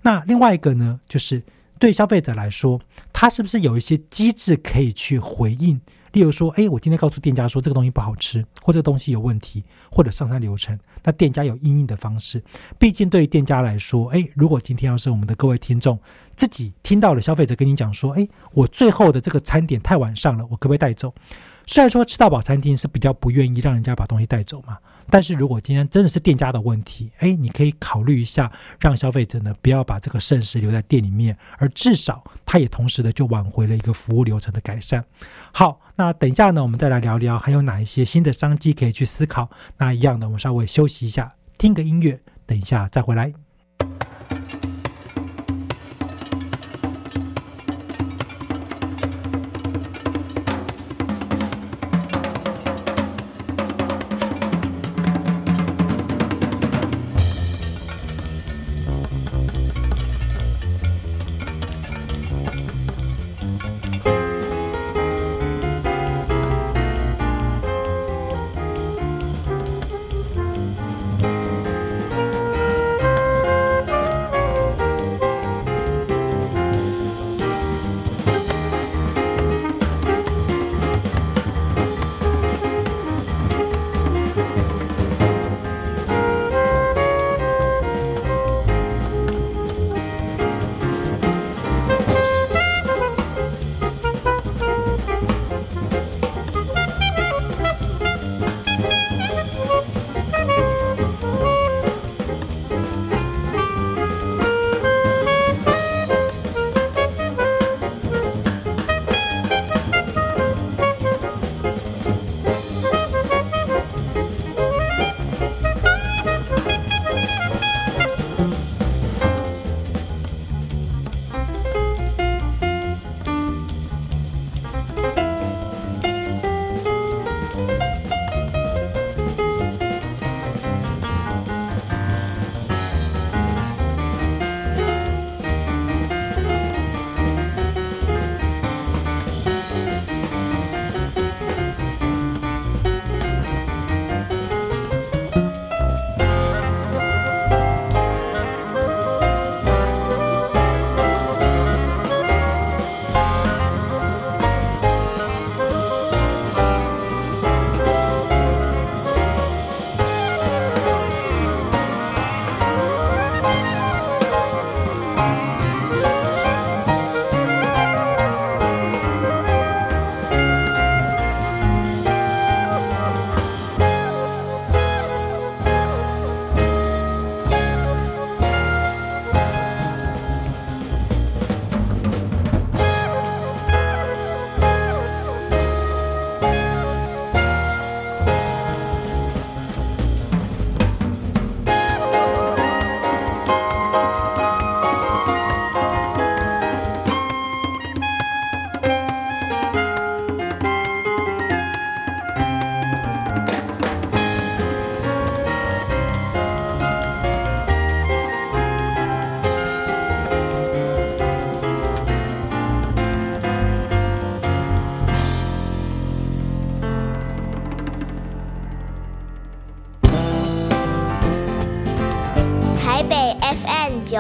[0.02, 1.44] 那另外一个呢，就是
[1.78, 2.82] 对消费者来说，
[3.14, 5.80] 他是不是有一些机制可以去回应？
[6.16, 12.42] 例如说，哎，我今天告诉店家说这个东西不好吃，或这个东西有问题，或者上餐流程，那店家有应应的方式。
[12.80, 16.00] 毕竟对于店家来说，哎，如果今天要是我们的各位听众
[16.34, 21.14] 自己听到了消费者跟你讲说，哎，我最后的这个餐点太晚上了，我可不可以带走？
[21.66, 24.78] 虽然说吃到饱餐厅是比较不愿意让人家把东西带走嘛，
[25.10, 35.04] 但是如果今天真的是店家的问题，哎，你可以考虑一下，让消费者呢不要把这个剩食留在店里面，而至少他也同时的就挽回了一个服务流程的改善。
[35.52, 39.50] 好，那等一下呢，我们再来聊聊还有哪一些新的商机可以去思考。
[39.78, 43.45] 那一样的，我们稍微休息一下，听个音乐，等一下再回来。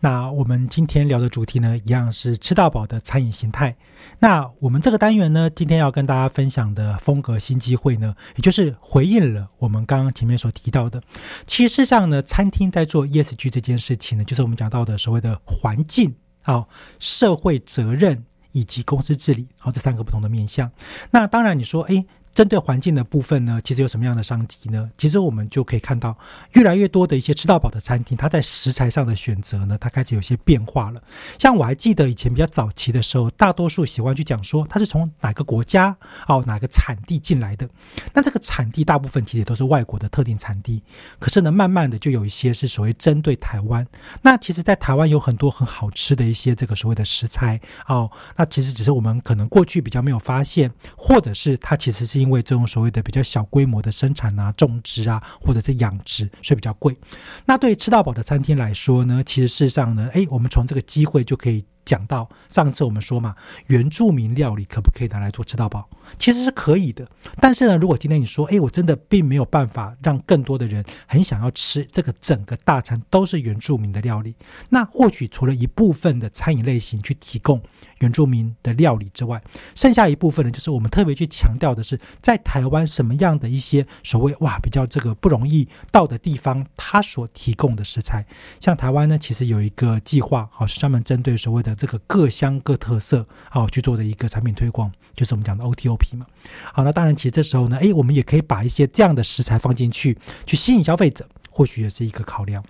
[0.00, 3.74] 那我们今天聊的主题呢，一样是吃到饱的餐饮形态。
[4.18, 11.02] 那我们这个单元呢，今天要跟大家分享的风格新机会呢，也就是回应了我们刚刚前面所提到的。
[11.46, 16.68] 其实事实上呢，餐厅在做 ESG 这件事情呢，就是我们讲到的所谓的环境、好
[16.98, 18.22] 社会责任
[18.52, 20.70] 以及公司治理，好这三个不同的面向。
[21.10, 22.04] 那当然你说，哎。
[22.36, 24.90] 针对环境的部分呢，其实有什么样的商机呢？
[24.98, 26.14] 其实我们就可以看到，
[26.52, 31.02] 越来越多的一些吃到饱的餐厅，它在食材上的选择呢，它开始有些变化了。
[31.38, 35.96] 像我还记得以前比较早期的时候，大多数喜欢去讲说它是从哪个国家
[36.28, 37.66] 哦哪个产地进来的。
[38.12, 40.82] 那这个产地大部分其实都是外国的特定产地。
[41.18, 43.86] 可是呢，慢慢的就有一些是所谓针对台湾。
[44.20, 48.10] 那其实，在台湾有很多很好吃的一些这个所谓的食材哦。
[48.36, 56.96] 那其实只是我们可能过去比较没有发现，或者是它其实是因因为这种所谓的比较小规模的生产啊、种植啊，或者是养殖，所以比较贵。
[57.44, 63.36] 那对吃到饱的餐厅来说呢，其实事实上呢，诶，我们从这个机会就可以讲到，上次我们说嘛，
[63.68, 65.88] 原住民料理可不可以拿来做吃到饱？
[66.18, 67.06] 其实是可以的。
[67.40, 74.34] 但是呢，如果今天你说，哎，我真的并没有办法让更多的人很想要吃这个整个大餐都是原住民的料理，
[74.70, 77.60] 那或许除了一部分的餐饮类型去提供
[78.00, 79.42] 原住民的料理之外，
[79.74, 88.24] 剩下一部分呢，就是我们特别去强调的是，在台湾什么样的一些所谓哇比较这个不容易到的地方，它所提供的食材。
[88.60, 96.26] 像台湾呢，其实有一个计划，好是专门针对所谓的这个各乡各特色，好去做的一个产品推广，就是我们讲的 O T O OTOP 嘛。
[96.72, 102.62] 好，那当然，其实这时候呢，诶，我们也可以把一些这样的食材放进去，去吸引消费者，或许也是一个考量。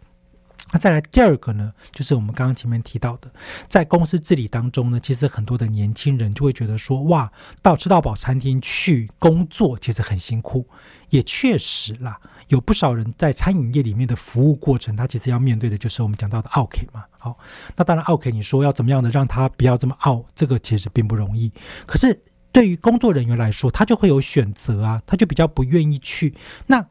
[0.73, 3.33] 那再来第二个呢，就是我们刚刚前面提到的，
[3.69, 7.31] 在公司治理当中呢，其实很多的年轻人就会觉得说，哇，
[7.63, 10.67] 到吃到饱餐厅去工作其实很辛苦，
[11.11, 12.19] 也确实啦，
[12.49, 17.05] 有不少人在餐饮业里面的服务过程，他其实要面对的就是我们讲到的 OK 嘛。
[17.17, 17.39] 好，
[17.77, 21.53] 那当然 OK，你说要怎么样的让他不要这么傲，这个其实并不容易。
[21.87, 22.21] 可是
[22.57, 26.35] 对于工作人员来说，他就会有选择啊，他就比较不愿意去
[26.69, 26.87] 那。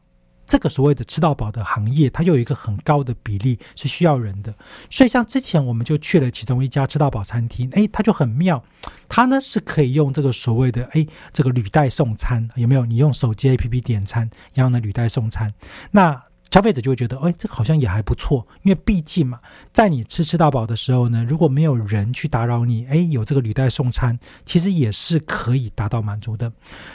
[0.46, 4.54] 这个所谓的吃到饱的行业，它有一个很高的比例是需要人的，
[4.88, 8.62] 所以像之前我们就去了其中一家吃到饱餐厅，诶，它就很妙，
[9.08, 12.86] 它呢是可以用这个所谓的诶这个履带送餐，有没有？
[12.86, 15.52] 你用手机 APP 点餐然后呢履带送餐，
[15.90, 16.22] 那。
[16.50, 19.38] 消费者就会觉得，哎，这好像也还不错，因为毕竟嘛，
[19.74, 26.50] 在你吃吃到饱的时候呢，如果没有人去打扰你，哎，有这个履带送餐，其实也是可以达到满足的。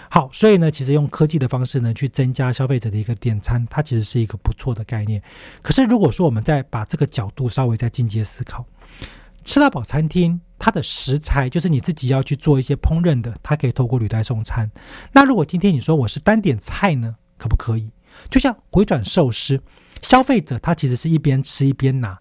[0.09, 5.21] 好，所以呢，其实用科技的方式呢，去增加消费者的一个点餐，它其实是一个不错的概念。
[5.61, 8.65] 可是如果说我们再把这个角度稍微再进阶思考，
[9.43, 14.71] 吃到饱餐厅它的食材就是你自己要去做一些烹饪的，它可以透过履带送餐。
[15.11, 17.91] 那如果今天你说我是单点菜呢，可不可以？
[18.29, 19.59] 就像回转寿司，
[20.01, 22.17] 消费者他其实是一边吃一边拿。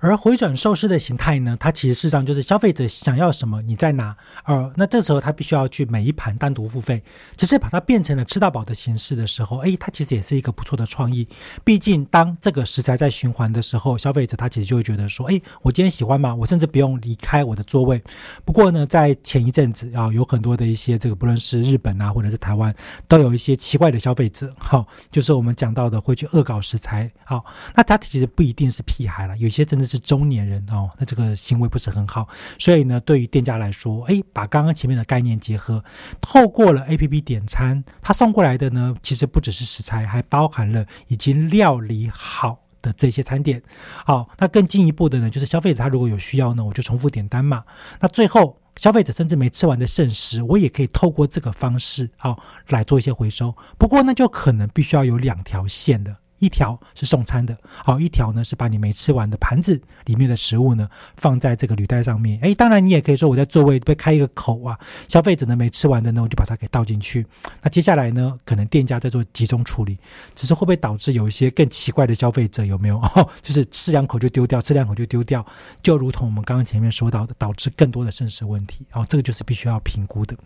[0.00, 4.16] 而回转寿司的形态呢，它其实事实上就是消费者想要什么，你在拿。
[4.44, 7.02] 呃，那这时候他必须要去每一盘单独付费。
[7.36, 11.26] 只是把它变成了吃到饱的形式的时候，诶，它其实也是一个不错的创意。
[11.64, 16.34] 毕竟当这个食材在循环的时候，消费者他其实就会觉得说，诶，我今天喜欢吗？
[16.34, 18.02] 我甚至不用离开我的座位。
[18.44, 22.74] 不过呢，在前一阵子啊，有很多的一些这个，不论是日本啊，或者是台湾，
[23.08, 27.10] 都有一些奇怪的消费者，好，就是我们讲到的会去恶搞食材。
[27.24, 27.44] 好，
[27.74, 29.85] 那他其实不一定是屁孩了，有些真的。
[29.86, 32.28] 是中年人哦，那这个行为不是很好，
[32.58, 35.82] 所以呢，对于店家来说，哎，把刚刚前面的概念结合，
[36.20, 43.62] 透过了 A P P 点餐，他送过来的呢，其实不只是食材，还包含了已经料理好的这些餐点。
[44.04, 47.64] 好，那更进一步的呢，就是消费者他如果有需要呢，我就重复点单嘛。
[48.00, 53.54] 那最后消费者甚至没吃完的剩食，我也可以透过这个方式好来做一些回收。
[53.78, 56.18] 不过那就可能必须要有两条线了。
[56.38, 62.38] 一条是送餐的，好，一条呢是把你没吃完的盘子里面的食物呢放在这个履带上面。
[62.42, 64.78] 哎，当然你也可以说我在座位被开一个口啊，
[65.08, 67.26] 消费者呢没吃完的呢我就把它给倒进去。
[67.62, 69.98] 那接下来呢，可能店家在做集中处理，
[70.34, 73.00] 只是会不会导致有一些更奇怪的消费者有没有？
[73.42, 75.44] 就是吃两口就丢掉，吃两口就丢掉，
[75.82, 78.86] 就如同我们刚刚前面说到的，导致更多的剩食问题。
[78.92, 80.36] 哦，这个就是必须要评估的。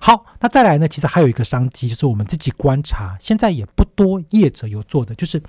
[0.00, 5.40] 好，那再来呢，其实还有一个商机，就是我们自己观察，现在也不多业者有做的，就是。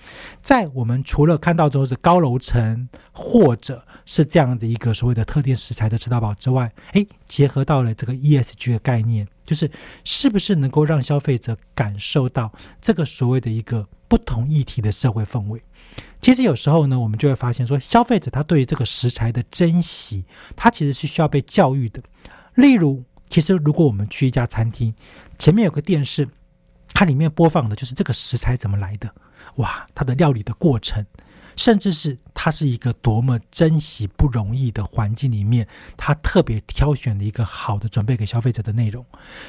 [0.41, 9.70] 在我们除了看到之后是高楼层，或者是这样的一个所谓的特定食材的吃到饱之外，诶，结合到了这个 ESG 的概念，就是
[10.04, 15.62] 是不是能够让消费者感受到这个所谓的一个不同议题的社会氛围？
[16.22, 20.26] 其实有时候呢，我们就会发现说，消费者他对于这个食材的珍惜，
[20.56, 22.02] 他其实是需要被教育的。
[22.56, 24.93] 例如，其实如果我们去一家餐厅，
[25.39, 26.28] 前面有个电视，
[26.93, 29.10] 它里面播放的就是这个食材怎么来的。
[29.56, 31.06] 哇，它的料理的过程，
[31.56, 39.06] 甚至是它是一个多么珍惜不容易的环境里面，它特别挑选的一个好的准备给消费者的内容，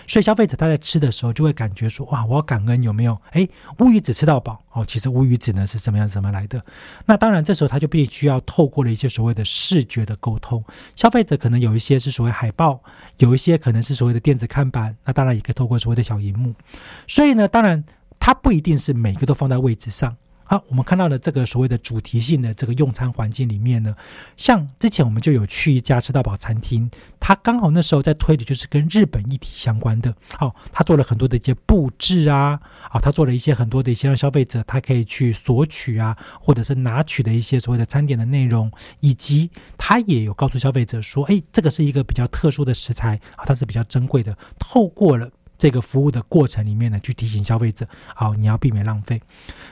[0.07, 3.17] 所以消费者他在吃的时候就会感觉说，哇，我要感恩有没有？
[3.31, 3.49] 哎，
[3.79, 6.63] 乌鱼子吃到饱哦，其实乌鱼子呢是怎么样怎么来的？
[7.07, 10.63] 那当然，这时候他就必须要透过了一些所谓的视觉的沟通，
[10.97, 12.83] 消费者可能有一些是所谓海报，
[13.19, 16.53] 有一些可能是所谓的电子看板，那当然也可以透过所谓的小荧幕，
[17.07, 17.83] 所以呢，当然。
[18.25, 20.63] 它不一定是每个都放在位置上啊。
[20.69, 23.93] 我们看到的这个所谓的主题性的这个用餐环境里面呢，
[24.37, 30.15] 像之前我们就有去一家吃到饱餐厅，它刚好那时候在推的就是跟日本一体相关的。
[30.39, 32.61] 好，他做了很多的一些布置啊，
[32.91, 38.71] 啊，他做了一些很多的一些让消费者他可以去索取啊，或者是拿取的一些所谓的餐点的内容，
[39.01, 45.29] 以及他也有告诉消费者说，哎，这个是一个比较特殊的食材啊，它是比较珍贵的，透过了。
[45.63, 47.87] 这个服务的过程里面呢，去提醒消费者，
[48.17, 49.23] 好，你要避免浪费。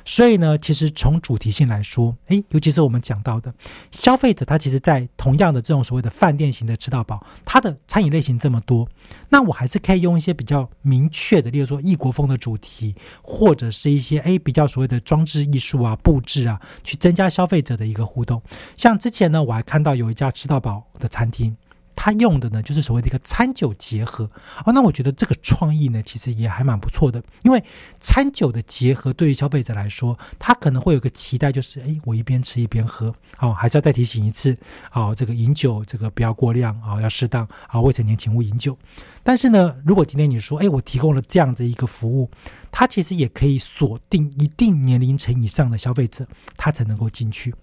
[0.05, 3.53] 所以呢，其实从主题性来说，诶，尤其是我们讲到的
[3.91, 8.89] 消费者，他其实在同样的这种所谓的饭店型的吃到饱，它的餐饮类型这么多，
[9.31, 18.41] 那我还是可以用一些比较明确的，例如说异国风的主题，或者是一些诶比较所谓的装置艺术啊、布置啊，去增加消费者的一个互动。
[18.77, 21.57] 像之前呢，我还看到有一家吃到饱的餐厅。
[22.03, 24.25] 他用的呢，就是所谓的一个餐酒结合
[24.65, 24.73] 哦。
[24.73, 27.23] 那我觉得这个创意呢，其实也还蛮不错的。
[27.43, 27.63] 因为
[27.99, 33.15] 餐酒的结合，对于消费者来说，他可能会有个期待，就是哎，我一边吃一边喝。
[33.37, 34.57] 好，还是要再提醒一次，
[34.91, 38.75] 好，这个饮酒这个不要过量啊，要适当啊，未成年请勿饮酒。
[39.23, 42.31] 但是呢，如果今天你说，哎，我提供了这样的一个服务，
[42.73, 47.55] 它其实也可以锁定一定年龄层以上的消费者，他才能够进去。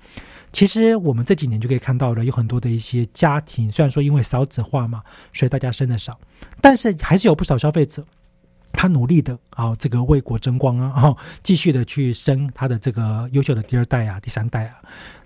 [0.52, 5.02] 其实我们这几年就可以看到了，有很多的一些家庭，虽然说因为少子化嘛，
[5.34, 6.20] 所以大家生的少，
[6.62, 8.06] 但是还是有不少消费者，
[8.74, 14.76] 他努力的啊，这个为国争光啊，然后继续的去生他的这个优秀的第二代啊、第三代啊，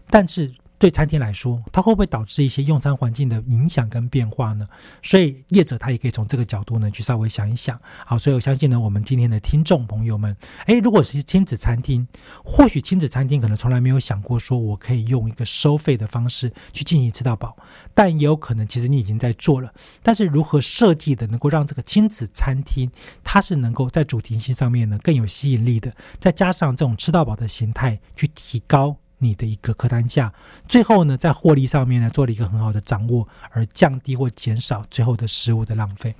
[0.09, 0.51] 但是。
[0.81, 4.67] 对餐厅来说，它会不会导致一些用餐环境的影响跟变化呢？
[5.03, 7.79] 所以业者他也可以从这个角度呢去稍微想一想。
[8.03, 12.07] 好，所以我相信呢，我们今天的听众朋友们，诶，如果是亲子餐厅，
[12.43, 17.55] 或许亲子餐厅可能从来没有想过说我可以用一个收费的方式去进行吃到饱，
[17.93, 19.71] 但也有可能其实你已经在做了。
[20.01, 22.89] 但是如何设计的能够让这个亲子餐厅
[23.23, 28.97] 它是能够在主题性上面呢更有吸引力的，再加上这种吃到饱的形态去提高。
[29.23, 30.33] 你的一个客单价，
[30.67, 36.15] 最后呢，在获利上面呢，做了一个很好的掌握，而降低或减少最后的食物的浪费。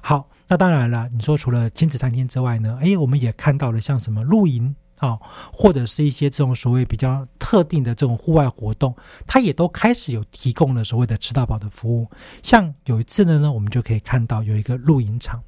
[0.00, 5.18] 好，那当然了，你说除了亲子餐厅之外呢，诶，我们也看到了像什么露营啊，
[5.52, 8.94] 或者是一些这种所谓比较特定的这种户外活动，
[9.26, 12.08] 它也都开始有提供了所谓的吃到饱的服务。
[12.40, 15.42] 像有一次呢，呢，我们就可以看到有一个露营场，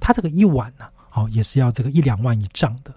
[0.00, 2.94] 它这个一晚呢，哦，也是要这个一两万一丈的。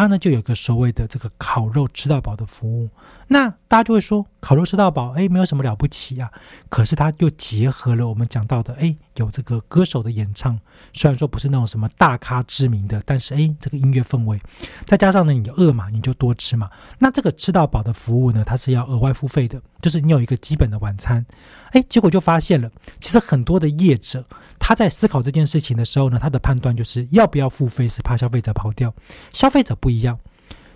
[0.00, 2.88] 它呢就有个所谓的这个烤肉吃到饱的服务，
[3.32, 6.28] 那大家就会说烤肉吃到饱，哎，没有什么了不起啊。
[6.68, 10.58] 可是它又结合了我们讲到的，哎，有这个歌手的演唱，
[10.92, 14.40] 虽然说不是那种什么大咖知名的，但是哎，这个音乐氛围，
[14.84, 16.68] 再加上呢，你饿嘛，你就多吃嘛。
[16.98, 21.24] 那这个吃到饱的服务呢，它是要额外付费的，就是你有一个基本的晚餐。
[21.70, 22.68] 哎，结果就发现了，
[22.98, 24.26] 其实很多的业者
[24.58, 28.92] 他在思考这件事情的时候呢，他的判断就是要不要付费，是怕消费者跑掉。
[29.32, 30.18] 消费者不一样，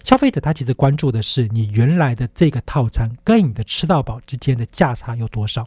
[0.05, 5.67] 消费者他其实关注的是你原来的这个套餐跟你的吃到饱之间的价差有多少。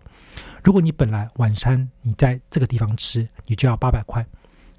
[0.64, 4.24] 如果你本来晚餐你在这个地方吃，你就要八百块，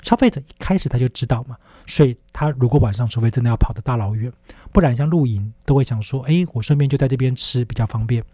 [0.05, 1.57] 消费者一开始他就知道嘛，
[1.89, 4.33] 所以他如果晚上除非真的要跑得大老远，
[4.73, 8.25] 不然像露营都会想说，哎，我顺便就在这边吃比较方便。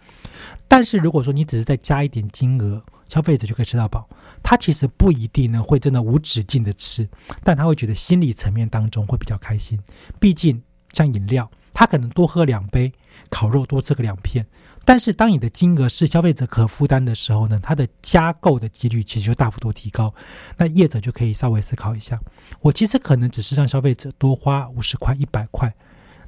[0.68, 4.07] 但是如果说你只是再加一点金额，消费者就可以吃到饱，
[4.43, 7.09] 他其实不一定呢会真的无止境的吃，
[7.43, 9.81] 但他会觉得心理层面当中会比较开心。
[10.20, 10.62] 毕竟
[10.95, 12.90] 像饮料，他可能多喝两杯，
[13.28, 14.47] 烤肉多吃个两片。
[14.86, 20.14] 但是当你的金额是消费者可负担的时候呢，它的加购的几率其实就大幅度提高。
[20.57, 22.20] 那业者就可以稍微思考一下，
[22.61, 25.74] 我其实可能只是让消费者多花五十块、一百块，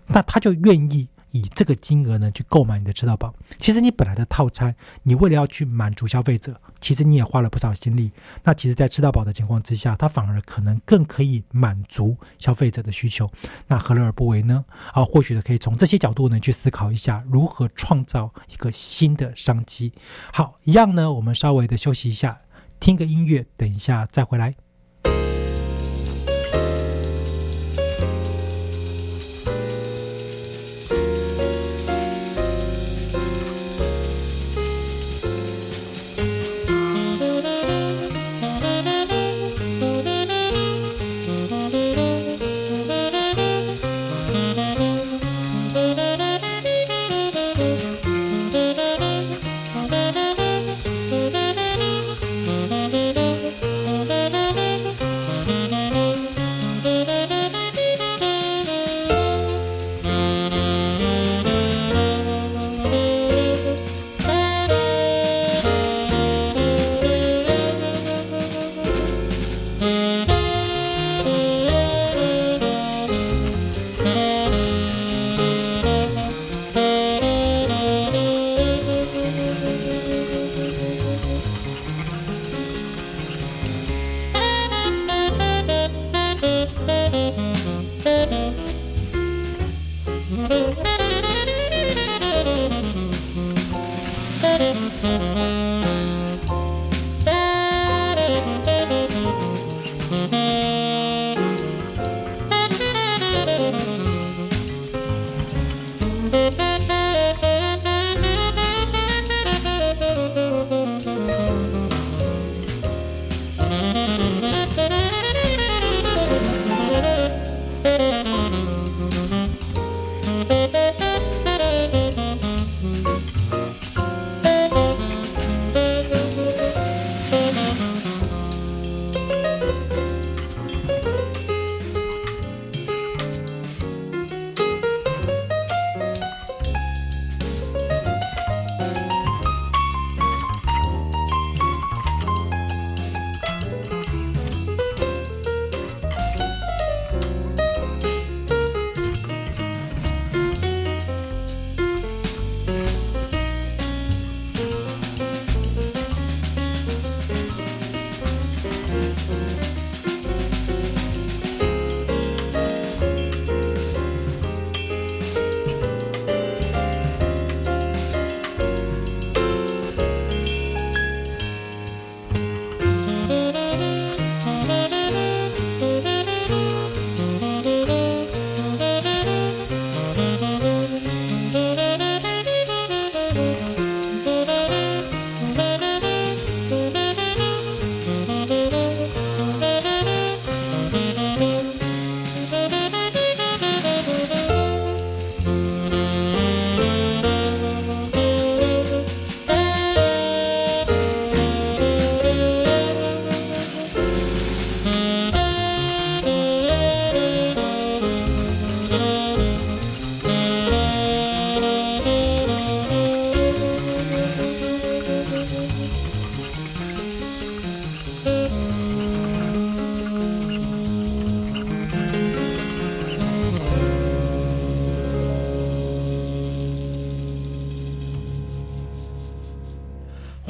[0.07, 1.09] 那他就愿意。
[1.33, 8.11] 以这个金额呢去购买你的吃到饱，其实你本来的套餐，你为了要去满足消费者，其实你也花了不少心力。
[8.43, 13.31] 那其实，在吃到饱的情况之下，它反而可能更可以满足消费者的需求。
[13.67, 14.65] 那何乐而不为呢？
[14.93, 19.93] 啊，或许呢可以从这些角度呢去思考一下，如何创造一个新的商机。
[20.33, 22.39] 好，一样呢，我们稍微的休息一下，
[22.81, 24.66] 听个音乐，等一下再回来。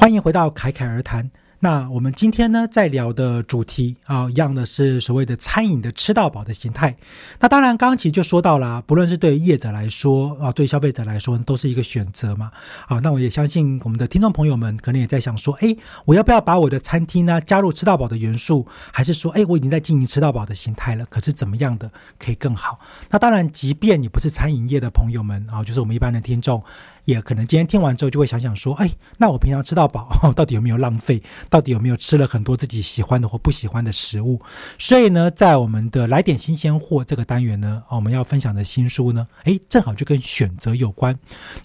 [0.07, 1.29] 欢迎回到侃侃而谈。
[1.59, 6.95] 那我们今天呢，在聊的主题啊，一样的是所谓的餐饮的吃到饱的形态。
[7.41, 12.49] 那当然，刚刚其实就说到了，不论是对业者来说啊，对消费者来说，都是一个选择嘛。
[12.87, 18.65] 啊，那我也相信我们的听众朋友们可能也在想说，哎，我要不要把我的餐厅呢加入吃到饱的元素？
[18.93, 22.79] 还是说，哎，我已经在经营吃到饱的形态了，可是怎么样的可以更好？
[23.09, 26.63] 那当然，即便你不是餐饮业的朋友们啊，就是我们一般的听众。
[27.07, 31.23] 也可能今天听完之后就会想想说，哎，那我平常吃到饱， 到底有没有浪费？
[31.49, 34.41] 到底有没有吃了很多自己喜欢的或不喜欢的食物？
[34.77, 41.17] 所以呢，在我们的来点新鲜货这个单元呢，我们要分享的新书呢，哎，正好就跟选择有关。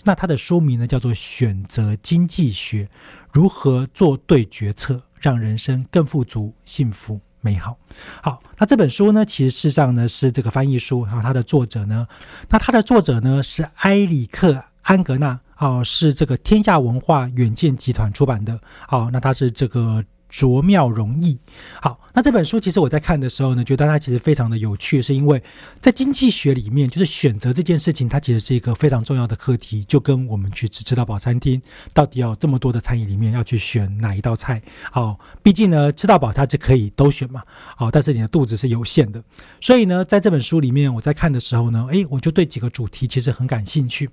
[0.04, 2.88] 那它的书名呢叫做《选择经济学：
[3.32, 7.76] 如何做对决策，让人生更富足、幸福、美好》。
[8.22, 12.06] 好，那这本书呢，其实事实上呢是这个翻译书，然后它的作者呢，
[12.48, 14.62] 那它的作者呢是埃里克。
[14.82, 18.58] 安格纳哦，是这个天下文化远见集团出版的。
[18.88, 20.04] 哦，那它是这个。
[20.32, 21.38] 卓妙容易，
[21.82, 25.40] 好，那这本书其实我在看的时候呢，觉得它其实非常的有趣，是因为
[25.78, 31.60] 在经济学里面，就是选择这件事情，它其实是一个非常重要的课题，就跟我们去吃吃到饱餐厅，
[31.92, 34.62] 到底要这么多的餐饮里面要去选哪一道菜？
[34.90, 37.42] 好，毕竟呢，吃到饱它是可以都选嘛，
[37.76, 39.22] 好，但是你的肚子是有限的，
[39.60, 44.08] 所以呢，在这本书里面，我在看的时候呢，诶，我就对几个主题其实很感兴趣。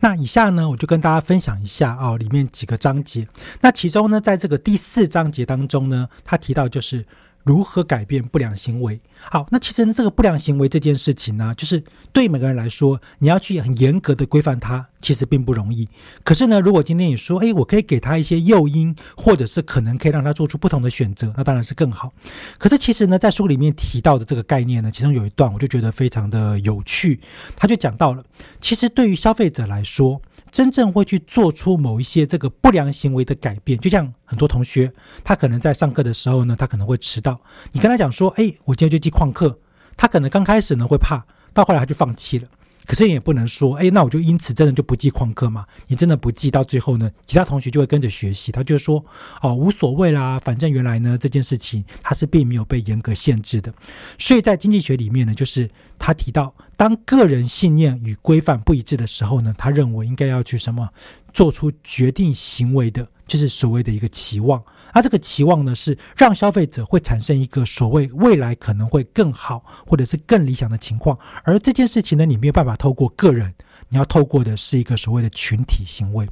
[0.00, 3.28] 那以下呢，我就跟大家分享一下啊，里面几个章节。
[3.60, 7.04] 那其中呢，在这个第四章节当当中呢，他提到就是
[7.44, 8.98] 如何改变不良行为。
[9.22, 11.82] 好，那其实，这个不良行为这件事情呢，就是
[12.12, 15.86] 对每个人来说，你要去很严格的规范它，其实并不容易。
[16.24, 22.10] 可是呢，如果今天你说，哎，我可以给他一些诱因，或者是可能可以让他做出不同的选择，那当然是更好。
[22.56, 27.20] 可是其实呢，在书里面提到的这个概念呢，其中有一段我就觉得非常的有趣，
[27.54, 28.24] 他就讲到了，
[28.60, 30.18] 其实对于消费者来说。
[30.50, 34.92] 真正会去做出某一些这个不良行为的改变，就像很多同学，
[35.22, 37.40] 他可能在上课的时候呢，他可能会迟到。
[37.72, 39.58] 你跟他讲说，哎，我今天就记旷课，
[39.96, 42.48] 他可能刚开始呢会怕，到后来他就放弃了。
[42.86, 45.66] 可是也不能说，哎，那我就因此真的就不记旷课嘛？
[45.86, 48.50] 你真的不记，到最后呢，其他同学就会跟着学习。
[48.50, 49.04] 他就说，
[49.42, 53.72] 哦，无所谓啦，反正原来呢这件事情它是并没有被严格限制的。
[54.18, 60.88] 所以在经济学里面呢，就是他提到，当个人信念与规范不一致的时候呢，他认为应该要去什么
[61.32, 64.60] 做出决定行为的，就是所谓的一个期望。
[64.92, 71.16] 而这个期望呢，是让消费者会产生一个所谓未来可能会更好，或者是更理想的情况。
[71.44, 73.54] 而这件事情呢，你没有办法透过个人，
[73.88, 76.28] 你要透过的是一个所谓的群体行为。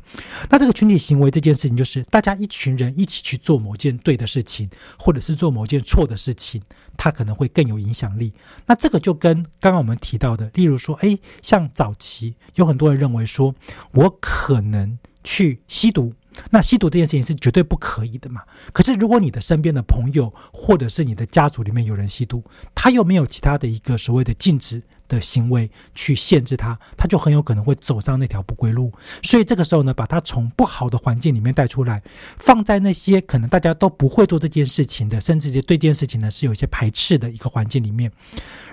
[0.51, 4.69] 那这个群体行为这件事情，就是大家一群人一起去做某件对的事情，
[4.99, 6.61] 或者是做某件错的事情，
[6.97, 8.33] 它可能会更有影响力。
[8.67, 13.55] 那这个就跟刚刚我们提到的，例如说，诶，像早期有很多人认为说，
[13.93, 16.13] 我可能去吸毒。
[16.51, 18.43] 那吸毒这件事情是绝对不可以的嘛？
[18.73, 22.43] 可是如果你的身边的朋友或者是你的家族里面有人吸毒，
[22.75, 28.93] 他又没有其他的一个所谓的禁止的行为去限制他，他就很有可能会走上那条不归路。
[29.23, 32.03] 所以这个时候呢，把他从不好的环境里面带出来，
[32.39, 38.13] 放在那些可能大家都不会做这件事情的，甚至于对这件事情呢是有一些排斥的一个环境里面，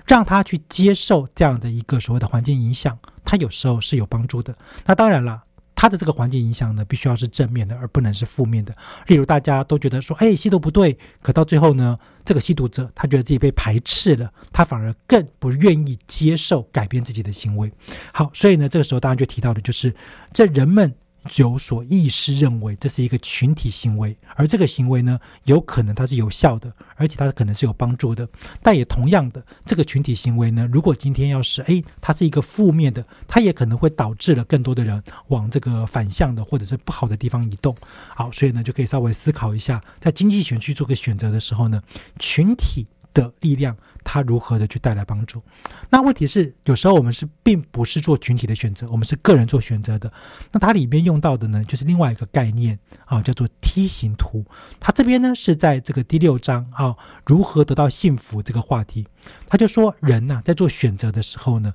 [0.06, 4.56] 让他去接受这样的一个所谓的环境影响，他有时候是有帮助的。
[4.86, 5.45] 那当然了。
[5.76, 8.76] 他的这个环境影响呢，必须要是正面的，而不能是负面的。
[9.08, 17.72] 例如，大家都觉得说，哎，吸毒不对，可到最后呢，这个吸毒者他觉得自己被排斥了，他反而更不愿意接受改变自己的行为。
[18.14, 19.94] 好，所以呢，这个时候大家就提到的就是，
[20.34, 20.96] 这人们。
[21.38, 28.28] 有所意识认为这是一个群体行为，而这个行为呢，有可能它是有效的，而且它可能是有帮助的。
[28.62, 37.76] 但也同样的，这个群体行为呢，如果今天要是诶，它是一个负面的，它也可能会导致了更多的人往这个反向的或者是不好的地方移动。
[38.10, 41.82] 好，所以呢，就可以稍微思考一下，在经济选区做个选择的时候呢，
[42.20, 42.86] 群体。
[43.16, 45.42] 的力量，它如何的去带来帮助？
[45.90, 50.12] 那问题是，有时候我们是并不是做群体的选择，我们是个人做选择的。
[50.52, 54.46] 那它里面用到的呢，就是另外一个概念啊，叫做梯形图。
[54.80, 56.96] 它这边呢是在这个第六章啊，
[57.26, 59.08] 如何得到幸福这个话题，
[59.48, 61.74] 他就说人呐，在做选择的时候呢，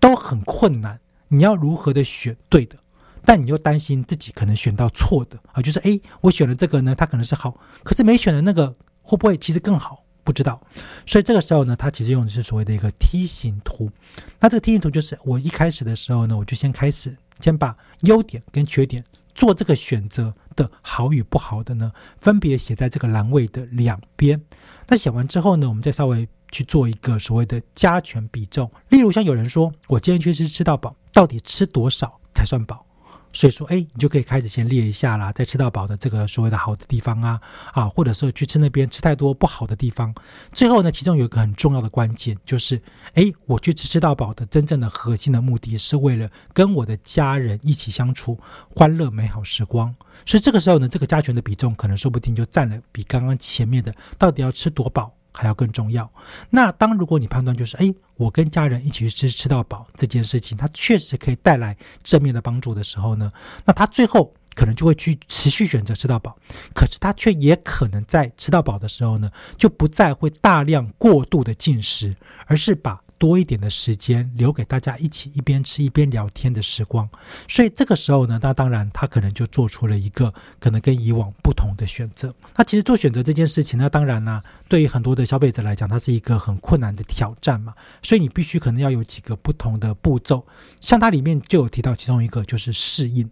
[0.00, 1.00] 都很困难。
[1.28, 2.76] 你要如何的选对的，
[3.24, 10.02] 但你又担心自己可能选到错的啊，就是诶，我选了这个呢，它可能是好，可是没选的那个会不会其实更好？
[10.22, 10.60] 不知道，
[11.06, 13.90] 所以这个时候呢，它其实用的是所谓的一个梯形图。
[14.38, 19.04] 那这个梯形图就是我一开始的时候呢，我就先开始先把优点跟缺点
[19.34, 21.90] 做这个选择的好与不好的呢，
[22.20, 24.40] 分别写在这个栏位的两边。
[24.86, 28.70] 那写完之后呢，我们再稍微去做一个所谓的加权比重。
[28.88, 32.84] 例如像有人说，我今天去吃吃到饱，到底吃多少才算饱？
[33.32, 37.40] 所以说，哎，你就可以开始先列一下啦，在吃到饱的这个所谓的好的地方啊，
[37.72, 40.14] 啊，或者是去吃那边吃太多不好的地方。
[40.52, 42.80] 最后呢，其中有一个很重要的关键，就是，
[43.14, 48.38] 哎，我去吃吃到饱的真正的核心的目的是为了跟我的家人一起相处，
[48.74, 49.94] 欢乐美好时光。
[50.26, 55.14] 所以这个时候呢，这个加权的比重可能说不定就占了比刚刚前面的到底要吃多饱。
[55.32, 56.10] 还要更重要。
[56.50, 63.32] 那当如果你判断就是，哎，我跟家人一起去吃吃到饱这件事情，它确实可以带来正面的帮助的时候呢，
[63.64, 66.36] 那他最后可能就会去持续选择吃到饱。
[66.74, 72.16] 可是他却也可能在吃到饱的时候呢，就不再会大量过度的进食，
[72.46, 73.00] 而是把。
[73.20, 77.06] 多一点的时间留给大家一起一边吃一边聊天的时光，
[77.46, 82.34] 所以这个时候呢，那当然他可能就做出了一个可能跟以往不同的选择。
[82.56, 87.74] 那其实做选择这件事情，那当然呢，对于很多的消费者来讲，它是一个很困难的挑战嘛。
[88.02, 90.46] 所以你必须可能要有几个不同的步骤，
[90.80, 93.30] 像它里面就有提到其中一个就是适应。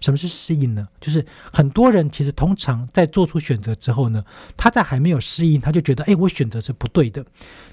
[0.00, 0.88] 什么是适应呢？
[1.00, 4.24] 就是很多人其实通常在做出选择之后呢，
[4.56, 7.24] 他在还没有适应，他就觉得，哎，我选择是不对的。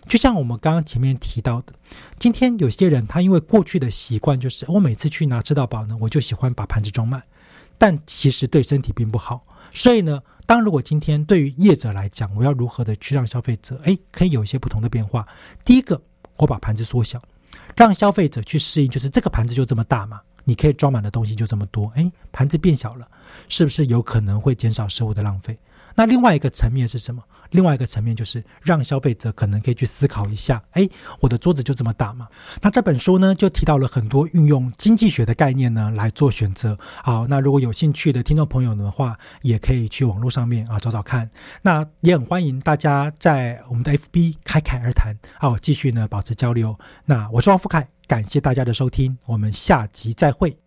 [0.08, 1.74] 就像我们刚刚前面提到的，
[2.20, 7.24] 今天有些人他因为过去的习惯，就是我每次去拿吃到饱呢，我就喜欢把盘子装满，
[7.78, 9.46] 但其实对身体并不好。
[9.74, 15.28] 所以呢，当如果今天对于业者来讲，我要如何的去让消费者，哎，可以有一些不同的变化。
[15.64, 16.02] 第一个，
[16.38, 17.22] 我把盘子缩小，
[17.76, 20.22] 让消费者去适应，就是这个盘子就这么大嘛。
[20.48, 23.06] 你可以装满的东西就这么多，哎，盘子变小了，
[23.50, 25.60] 是不是有可能会减少食物的浪费？
[25.94, 27.22] 那另外一个层面是什么？
[27.52, 30.88] 另外一个层面就是让消费者可能可以去思考一下，哎，
[31.20, 32.30] 我的桌子就这么大嘛？
[32.62, 36.78] 那这本书呢就提到了很多运用经济学的概念呢来做选择。
[37.04, 41.30] 好，那如果有兴趣的听众朋友的话，也可以去网络上面啊找找看。
[41.62, 46.78] 那也很欢迎大家在我们的 FB 开凯而谈，好，继续呢保持交流。
[47.06, 47.97] 那我是王富凯。
[48.08, 50.67] 感谢大家的收听，我们下集再会。